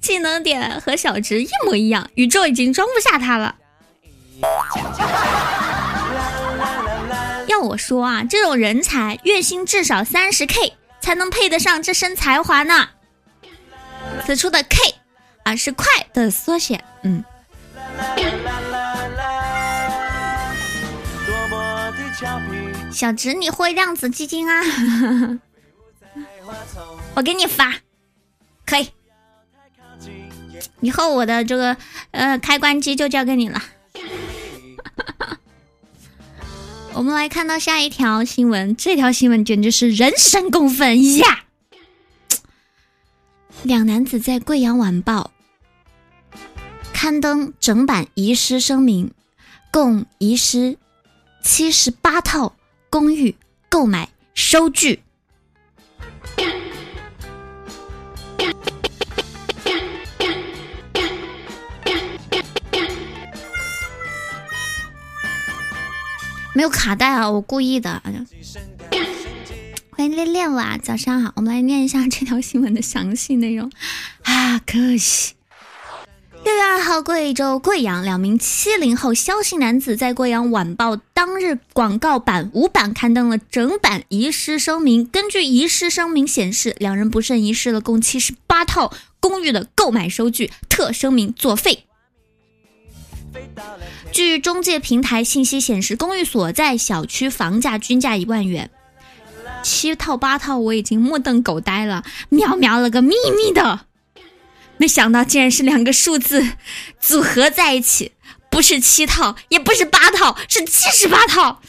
[0.00, 3.54] 技能点和小直一模一样，宇宙已经装不下他了。
[7.48, 12.88] 要我说啊，这种人才月薪至少三十 K 才能配得上这身才华呢。
[14.24, 14.76] 此处的 K
[15.44, 17.24] 啊是快的缩写，嗯。
[22.92, 24.62] 小侄，你会量子基金啊？
[27.14, 27.74] 我给你发，
[28.66, 28.90] 可以。
[30.80, 31.76] 以后我的这个
[32.10, 33.62] 呃开关机就交给你了。
[36.94, 41.44] 我们来看到下一条新闻，这条新闻简直是人神共愤呀！
[43.62, 45.30] 两男子在贵阳晚报
[46.92, 49.12] 刊登整版遗失声明，
[49.70, 50.76] 共遗失
[51.42, 52.56] 七十八套。
[52.90, 53.34] 公寓
[53.70, 55.02] 购买收据，
[66.54, 67.30] 没有卡带啊！
[67.30, 68.02] 我故意的。
[69.90, 73.70] 欢迎恋恋哇，早上好，我们来念一下这条新闻的详细内容
[74.24, 75.34] 啊，可惜。
[76.44, 85.06] 六月二号，贵州贵阳两名七零后肖姓男子在《贵阳晚报》当日广告版五版刊登了整版遗失声明。
[85.06, 91.84] 根据遗失声明显示，两人不慎遗失了共七十八套公寓的购买收据，特声明作废。
[94.12, 98.70] 据中介平台信息显示，公寓所在小区房价均价一万元，
[99.62, 103.86] 七套八套我已经目瞪口呆了，喵喵了个秘密的。
[104.76, 106.46] 没想到竟然是两个数字
[107.00, 108.12] 组合在一起，
[108.50, 111.62] 不是七套，也不是八套，是七十八套。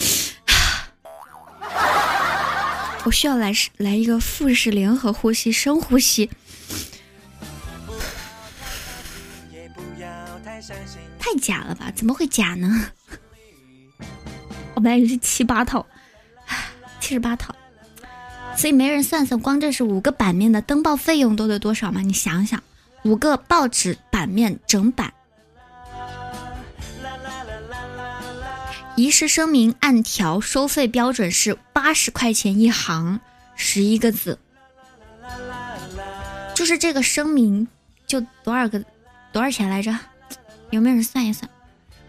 [3.06, 6.30] 我需要来来一个腹式联合呼吸，深呼吸。
[9.74, 10.08] 不要
[10.44, 10.62] 太
[11.24, 11.90] 太假了吧？
[11.96, 12.92] 怎么会假呢？
[14.76, 15.86] 我本来以为是七八套，
[17.00, 17.56] 七十八套，
[18.58, 22.02] 所以没人算算，光这是五个版面的登报费用都得多少吗？
[22.02, 22.62] 你想想。
[23.06, 25.14] 五个报纸版面整版，
[28.96, 33.20] 遗失声明按条收费标准是八十块钱一行，
[33.56, 34.38] 十一个字，
[36.54, 37.68] 就是这个声明
[38.08, 38.84] 就多少个
[39.32, 39.98] 多少钱来着？
[40.74, 41.48] 有没有人算一算？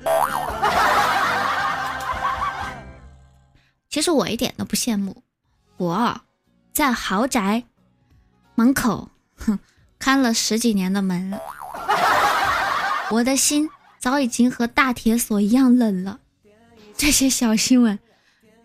[3.91, 5.23] 其实我一点都不羡慕，
[5.77, 6.23] 我
[6.73, 7.65] 在豪宅
[8.55, 9.59] 门口，哼。
[9.99, 11.41] 看了十几年的门了，
[13.11, 16.21] 我的心早已经和大铁锁一样冷了。
[16.95, 17.99] 这些小新闻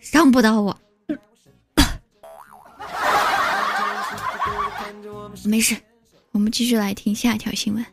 [0.02, 0.78] 伤不到我，
[5.46, 5.78] 没事，
[6.32, 7.86] 我们继续来听下一条新闻。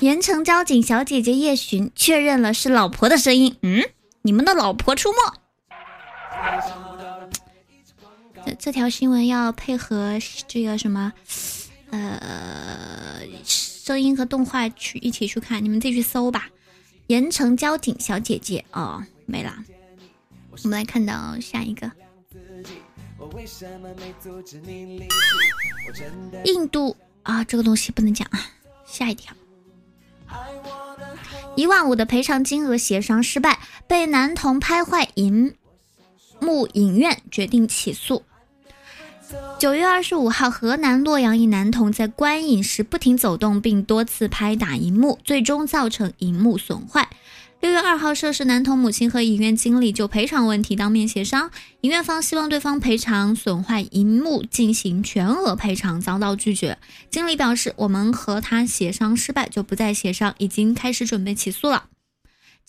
[0.00, 3.56] 盐城交警小姐姐叶寻确认了是老婆的声音。
[3.62, 3.82] 嗯，
[4.22, 5.16] 你们的老婆出没。
[8.44, 10.18] 这这条新闻要配合
[10.48, 11.12] 这个什么，
[11.90, 16.48] 呃，声音和动画去一起去看，你们自己去搜吧。
[17.06, 19.54] 盐城交警小姐姐哦，没了。
[20.50, 21.90] 我们来看到下一个，
[26.44, 28.40] 印度啊，这个东西不能讲啊。
[28.84, 29.34] 下一条，
[31.56, 35.54] 一万五的赔偿金额协商失败，被男童拍坏银
[36.40, 38.22] 幕影院决定起诉。
[39.58, 47.08] 九月二十五号，河南洛阳一男童在观影时不停走动，并多次拍打荧幕，最终造成荧幕损坏。
[47.62, 51.48] 六月二号，涉事男童母亲和影院经理就赔偿问题当面协商，
[51.82, 56.76] 影院方希望对方赔偿损坏荧幕进行全额赔偿，遭到拒绝。
[57.08, 61.84] 经理表示，我们和他协商失败，就不再协商，已经开始准备起诉了。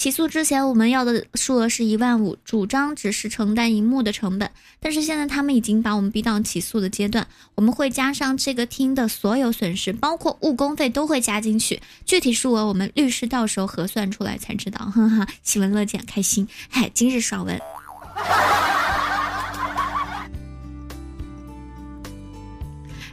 [0.03, 4.51] 起诉之前，我们要的数额是一万五，主张只是承担荧幕的成本。
[4.81, 7.25] 但是现在他们已经把我们逼到起诉的阶段，
[7.55, 11.81] 我们会加上这个厅的所有损失，包括误工费都会加进去。
[12.03, 14.87] 具体数额我们律师到时候核算出来才知道。
[14.87, 16.45] 哈哈，喜闻乐见，开心。
[16.67, 17.57] 嗨，今日爽文。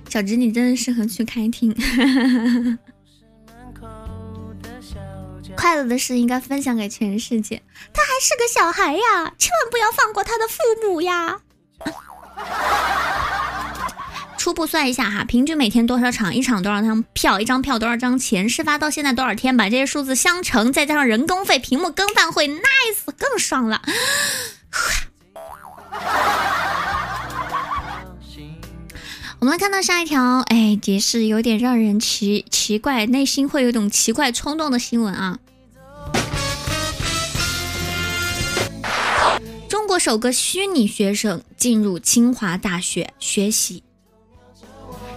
[0.08, 1.72] 小侄，你真的适合去开厅。
[5.60, 7.62] 快乐的事应该分享给全世界。
[7.92, 11.38] 他还是个小孩呀，千万不要放过他的父母呀。
[14.38, 16.34] 初步算一下哈，平均每天多少场？
[16.34, 17.38] 一场多少张票？
[17.38, 18.48] 一张票多少张钱？
[18.48, 19.54] 事发到现在多少天？
[19.54, 23.82] 把这些数字相乘，再加上人工费，屏幕更换会 nice 更爽了。
[29.40, 35.38] 我们来看到下一条，哎，也是有点让人奇奇怪，内心会有种奇怪冲动的新闻啊。
[39.90, 43.82] 国首个虚拟学生进入清华大学学习。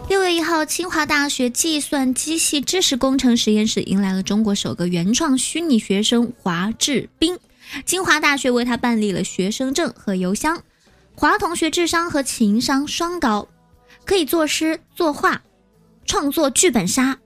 [0.09, 7.38] 六月一号，清华大学计算机系知识工程实验室迎来了中国首个原创虚拟学生华志斌。
[7.86, 10.63] 清华大学为他办理了学生证和邮箱。
[11.13, 13.47] 华同学智商和情商双高，
[14.05, 15.43] 可以作诗作画，
[16.07, 17.19] 创作剧本杀，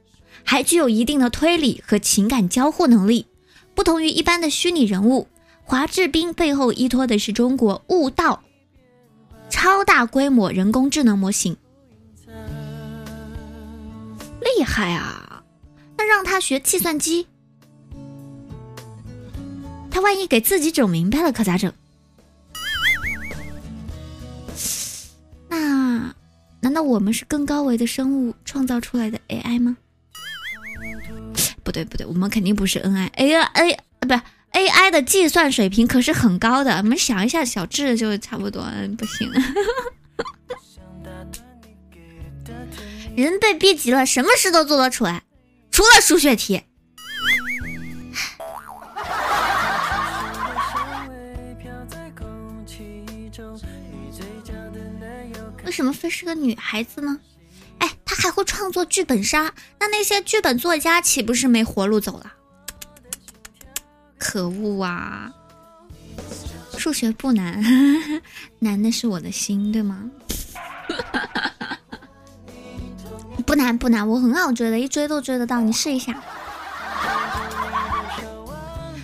[0.44, 3.26] 还具有一定的推理和情感交互能力。
[3.74, 5.30] 不同于一般的虚拟人物。
[5.70, 8.42] 华智斌背后依托的是中国悟道
[9.50, 11.58] 超大规模人工智能模型，
[14.40, 15.44] 厉害啊！
[15.98, 17.28] 那让他学计算机，
[19.92, 21.74] 他万一给自己整明白了可咋整？
[25.50, 26.16] 那
[26.62, 29.76] 难道我们是更高维的生物创造出来的 AI 吗？
[31.62, 34.22] 不对不对，我们肯定不是 NI，AI，啊不是。
[34.54, 38.66] AI 的计算水平可是很高的，我们想一下，小智就差不多，
[38.98, 39.32] 不行。
[43.16, 45.24] 人被逼急了，什么事都做得出来，
[45.72, 46.64] 除了数学题。
[55.66, 57.20] 为什么非是个女孩子呢？
[57.80, 62.34] 哎，她还会创作剧本杀，那那些剧本作家岂不是没活路走了？
[64.18, 65.32] 可恶啊！
[66.78, 67.64] 数学不难，
[68.60, 70.10] 难的是我的心，对吗？
[73.46, 76.14] 不难不难，我很好追的，一追都追得到，你试一下。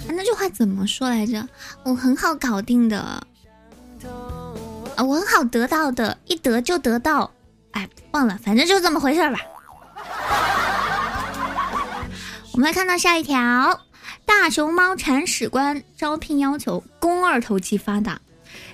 [0.10, 1.48] 那句话怎么说来着？
[1.84, 7.32] 我很好搞定的，啊，我很好得到的，一得就得到。
[7.72, 9.40] 哎，忘了，反正就这么回事吧。
[12.52, 13.82] 我们来看到下一条。
[14.26, 18.20] 大熊猫铲屎官招聘要求肱二头肌发达。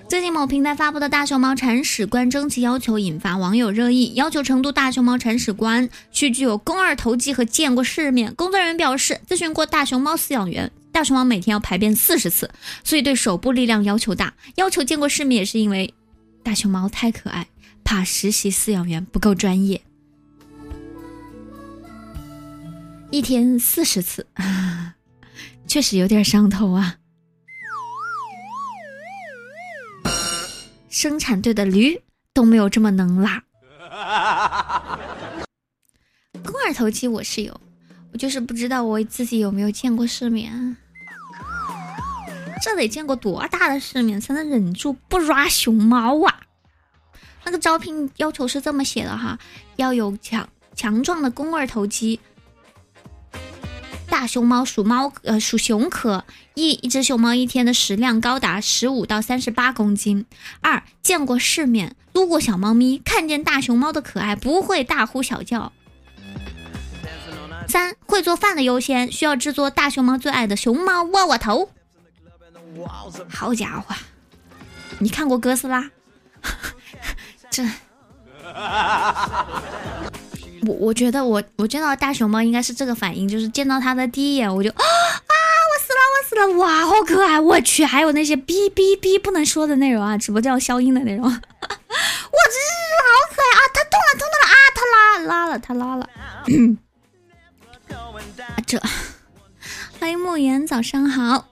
[0.07, 8.33] 最近某平台发布的大熊猫铲屎官征集要求引发网友热议，要求成都：大熊猫铲屎官需具有肱二头肌和见过世面。
[8.33, 12.49] 工作人员表示，咨询过大熊猫饲养员，大熊猫每天要排便四十次，
[12.83, 14.33] 所以对手部力量要求大。
[14.55, 15.93] 要求见过世面也是因为
[16.43, 17.47] 大熊猫太可爱，
[17.83, 19.81] 怕实习饲养员不够专业。
[23.11, 24.25] 一天四十次。
[25.69, 26.95] 确实有点上头啊！
[30.89, 32.01] 生产队的驴
[32.33, 33.43] 都没有这么能拉。
[36.43, 37.61] 肱二头肌我是有，
[38.11, 40.75] 我就是不知道我自己有没有见过世面。
[42.63, 46.39] 这得见过多大的世面才能忍住不抓熊猫啊？
[47.45, 49.37] 那个招聘要求是这么写的哈，
[49.75, 52.19] 要有强强壮的肱二头肌。
[54.19, 56.25] 大熊猫属猫，呃，属熊科。
[56.53, 60.25] 一，一只熊猫一天的食量高达十五到三十八公斤。
[60.59, 65.71] 二，见过世面，撸过小猫咪，看见大熊猫的可爱，不会大呼小叫。
[67.69, 71.69] 三，会做饭的优先，需要制作大熊猫最爱的熊猫窝窝头。
[73.29, 73.95] 好家伙，
[74.97, 75.89] 你看过哥斯拉？
[77.49, 77.63] 这。
[80.67, 85.33] 我我觉得我我见到大熊猫应该是这个反应，就是见到它的第一眼我就 啊啊
[85.69, 93.59] 我死了我死了哇好可爱我去还有那些哔哔哔不能说的内容啊直播间消音的内容， 我这好可爱啊！
[93.73, 94.55] 他动了，动了啊！
[94.75, 96.09] 他拉拉了，他拉了。
[98.65, 98.81] 这，
[99.99, 101.47] 欢迎莫言，早上好。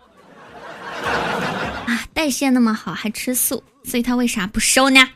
[1.85, 5.09] 啊，代谢那么好，还吃素，所以他为啥不瘦呢？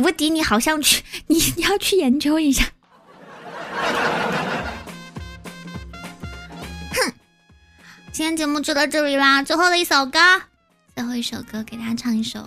[0.00, 2.64] 无敌，你好像去，你你要去研究一下。
[6.92, 7.12] 哼，
[8.12, 10.18] 今天节目就到这里啦，最后的一首歌，
[10.94, 12.46] 最后一首歌给大家唱一首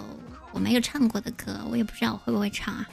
[0.52, 2.86] 我没有唱过的歌，我也不知道我会不会唱啊。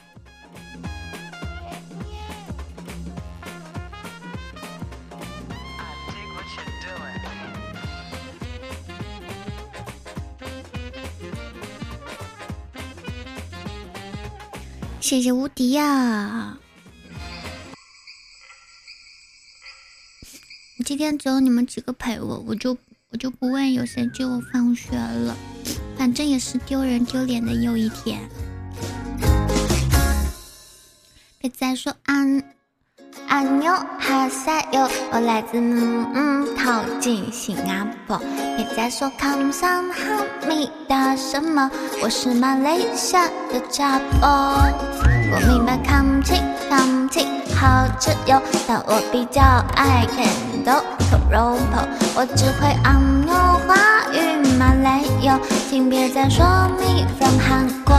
[15.05, 16.57] 谢谢无敌呀！
[20.83, 22.75] 今天只有你们几个陪我，我就
[23.11, 25.37] 我就不问有谁接我放学了，
[25.95, 28.27] 反正也是丢人丢脸的又一天。
[31.37, 32.54] 别再说安。
[33.27, 38.17] 阿牛哈塞哟，我来自嗯嗯靠近新加坡。
[38.55, 39.95] 别再说康桑哈
[40.47, 41.69] 密达什么，
[42.01, 44.57] 我是马来西亚的家伙。
[45.31, 46.35] 我明白康气
[46.69, 49.41] 康气好吃哟，但我比较
[49.75, 50.25] 爱看
[50.63, 50.71] 豆
[51.11, 51.87] 口肉婆。
[52.15, 52.93] 我只会阿
[53.25, 53.33] 牛
[53.67, 53.75] 华
[54.13, 55.37] 语马来哟，
[55.69, 56.45] 请别再说
[56.79, 57.95] 你 from 韩国。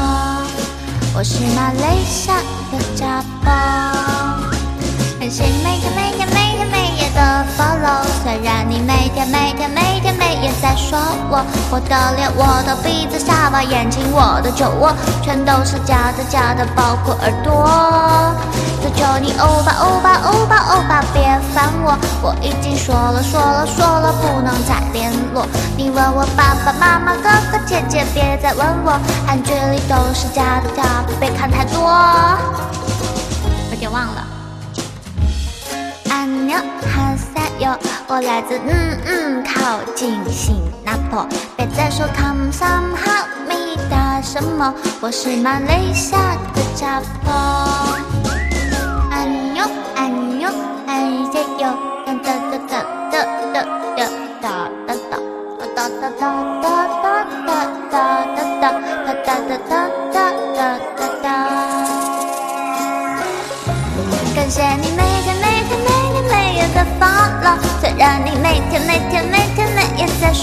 [1.15, 2.37] 我是马来西亚
[2.71, 4.16] 的家伙。
[5.27, 10.97] 感谢每天每天每天每夜的 follow，虽然你每天每天每天每夜在说
[11.29, 17.67] 我，我的脸、我的鼻子、下巴、眼睛、我的酒窝，全都是假的假的，包括耳朵。
[18.81, 25.45] 求求你欧巴欧巴欧巴欧巴别烦我，我已经说了说了说了不能再联络。
[25.77, 28.97] 你问我爸爸妈妈哥哥姐姐别再问我，
[29.27, 31.83] 韩剧里都是假的假的，别看太多。
[33.73, 34.26] 有点忘了。
[36.27, 41.25] 安妞哈塞哟，我来自嗯嗯靠近新加坡。
[41.57, 48.26] 别再说 come some 哈密达什么，我是马来西亚的家伙。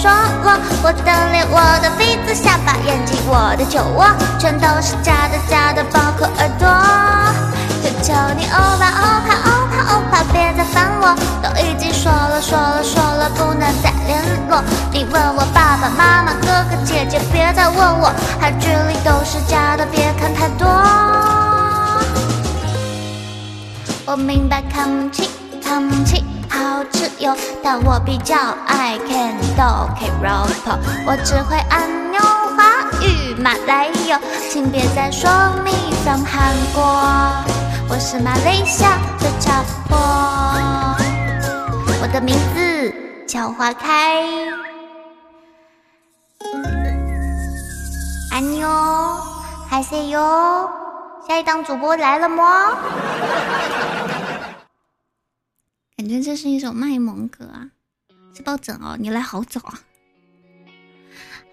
[0.03, 0.51] 说我，
[0.83, 4.03] 我的脸、我的鼻子、下巴、眼睛、我的酒窝，
[4.37, 6.67] 全都是假的假的，包括耳朵。
[7.81, 14.61] 求求你欧巴欧巴欧巴欧巴，别再烦我，都已经说了说了说了，不能再联络。
[14.91, 20.67] 你问我爸爸妈妈、哥哥姐姐，别再问我，韩剧里都是假的，别看太多。
[24.05, 25.29] 我明白看不起。
[25.63, 26.32] 汤气好
[26.91, 28.35] 吃哟，但我比较
[28.67, 32.19] 爱看豆 K rap，我只会安妞
[32.55, 34.19] 华语马来哟，
[34.49, 35.29] 请别再说
[35.63, 35.71] me
[36.03, 36.83] from 韩国，
[37.89, 39.97] 我是马来西亚的茶婆，
[42.01, 42.93] 我的名字
[43.27, 44.23] 叫花开，
[48.31, 48.67] 安妞，
[49.69, 50.69] 还是哟，
[51.27, 52.43] 下一档主播来了么？
[55.95, 57.69] 感觉这是一首卖萌歌啊！
[58.35, 59.79] 是抱枕哦，你来好早啊！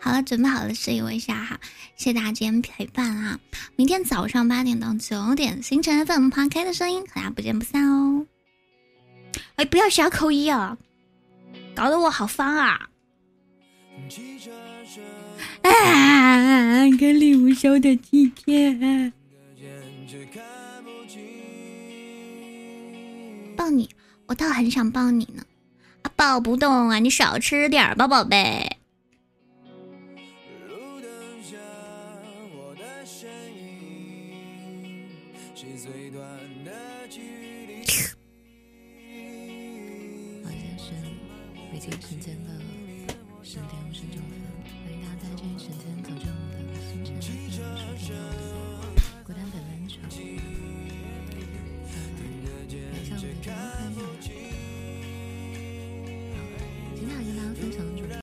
[0.00, 1.60] 好了，准备好了，示意我一下哈，
[1.94, 3.38] 谢谢大家今天陪伴啊！
[3.76, 8.26] 明天早上八点到九点，星辰 FM 花开的声音，和大家不见不散哦！
[9.56, 10.78] 哎，不要瞎扣一啊，
[11.74, 12.88] 搞得我好方啊！
[15.62, 19.12] 啊，给礼物收的几天？
[23.54, 23.90] 抱你。
[24.30, 25.42] 我倒很想抱你呢，
[26.02, 28.79] 啊，抱不动啊，你少吃点吧，宝贝。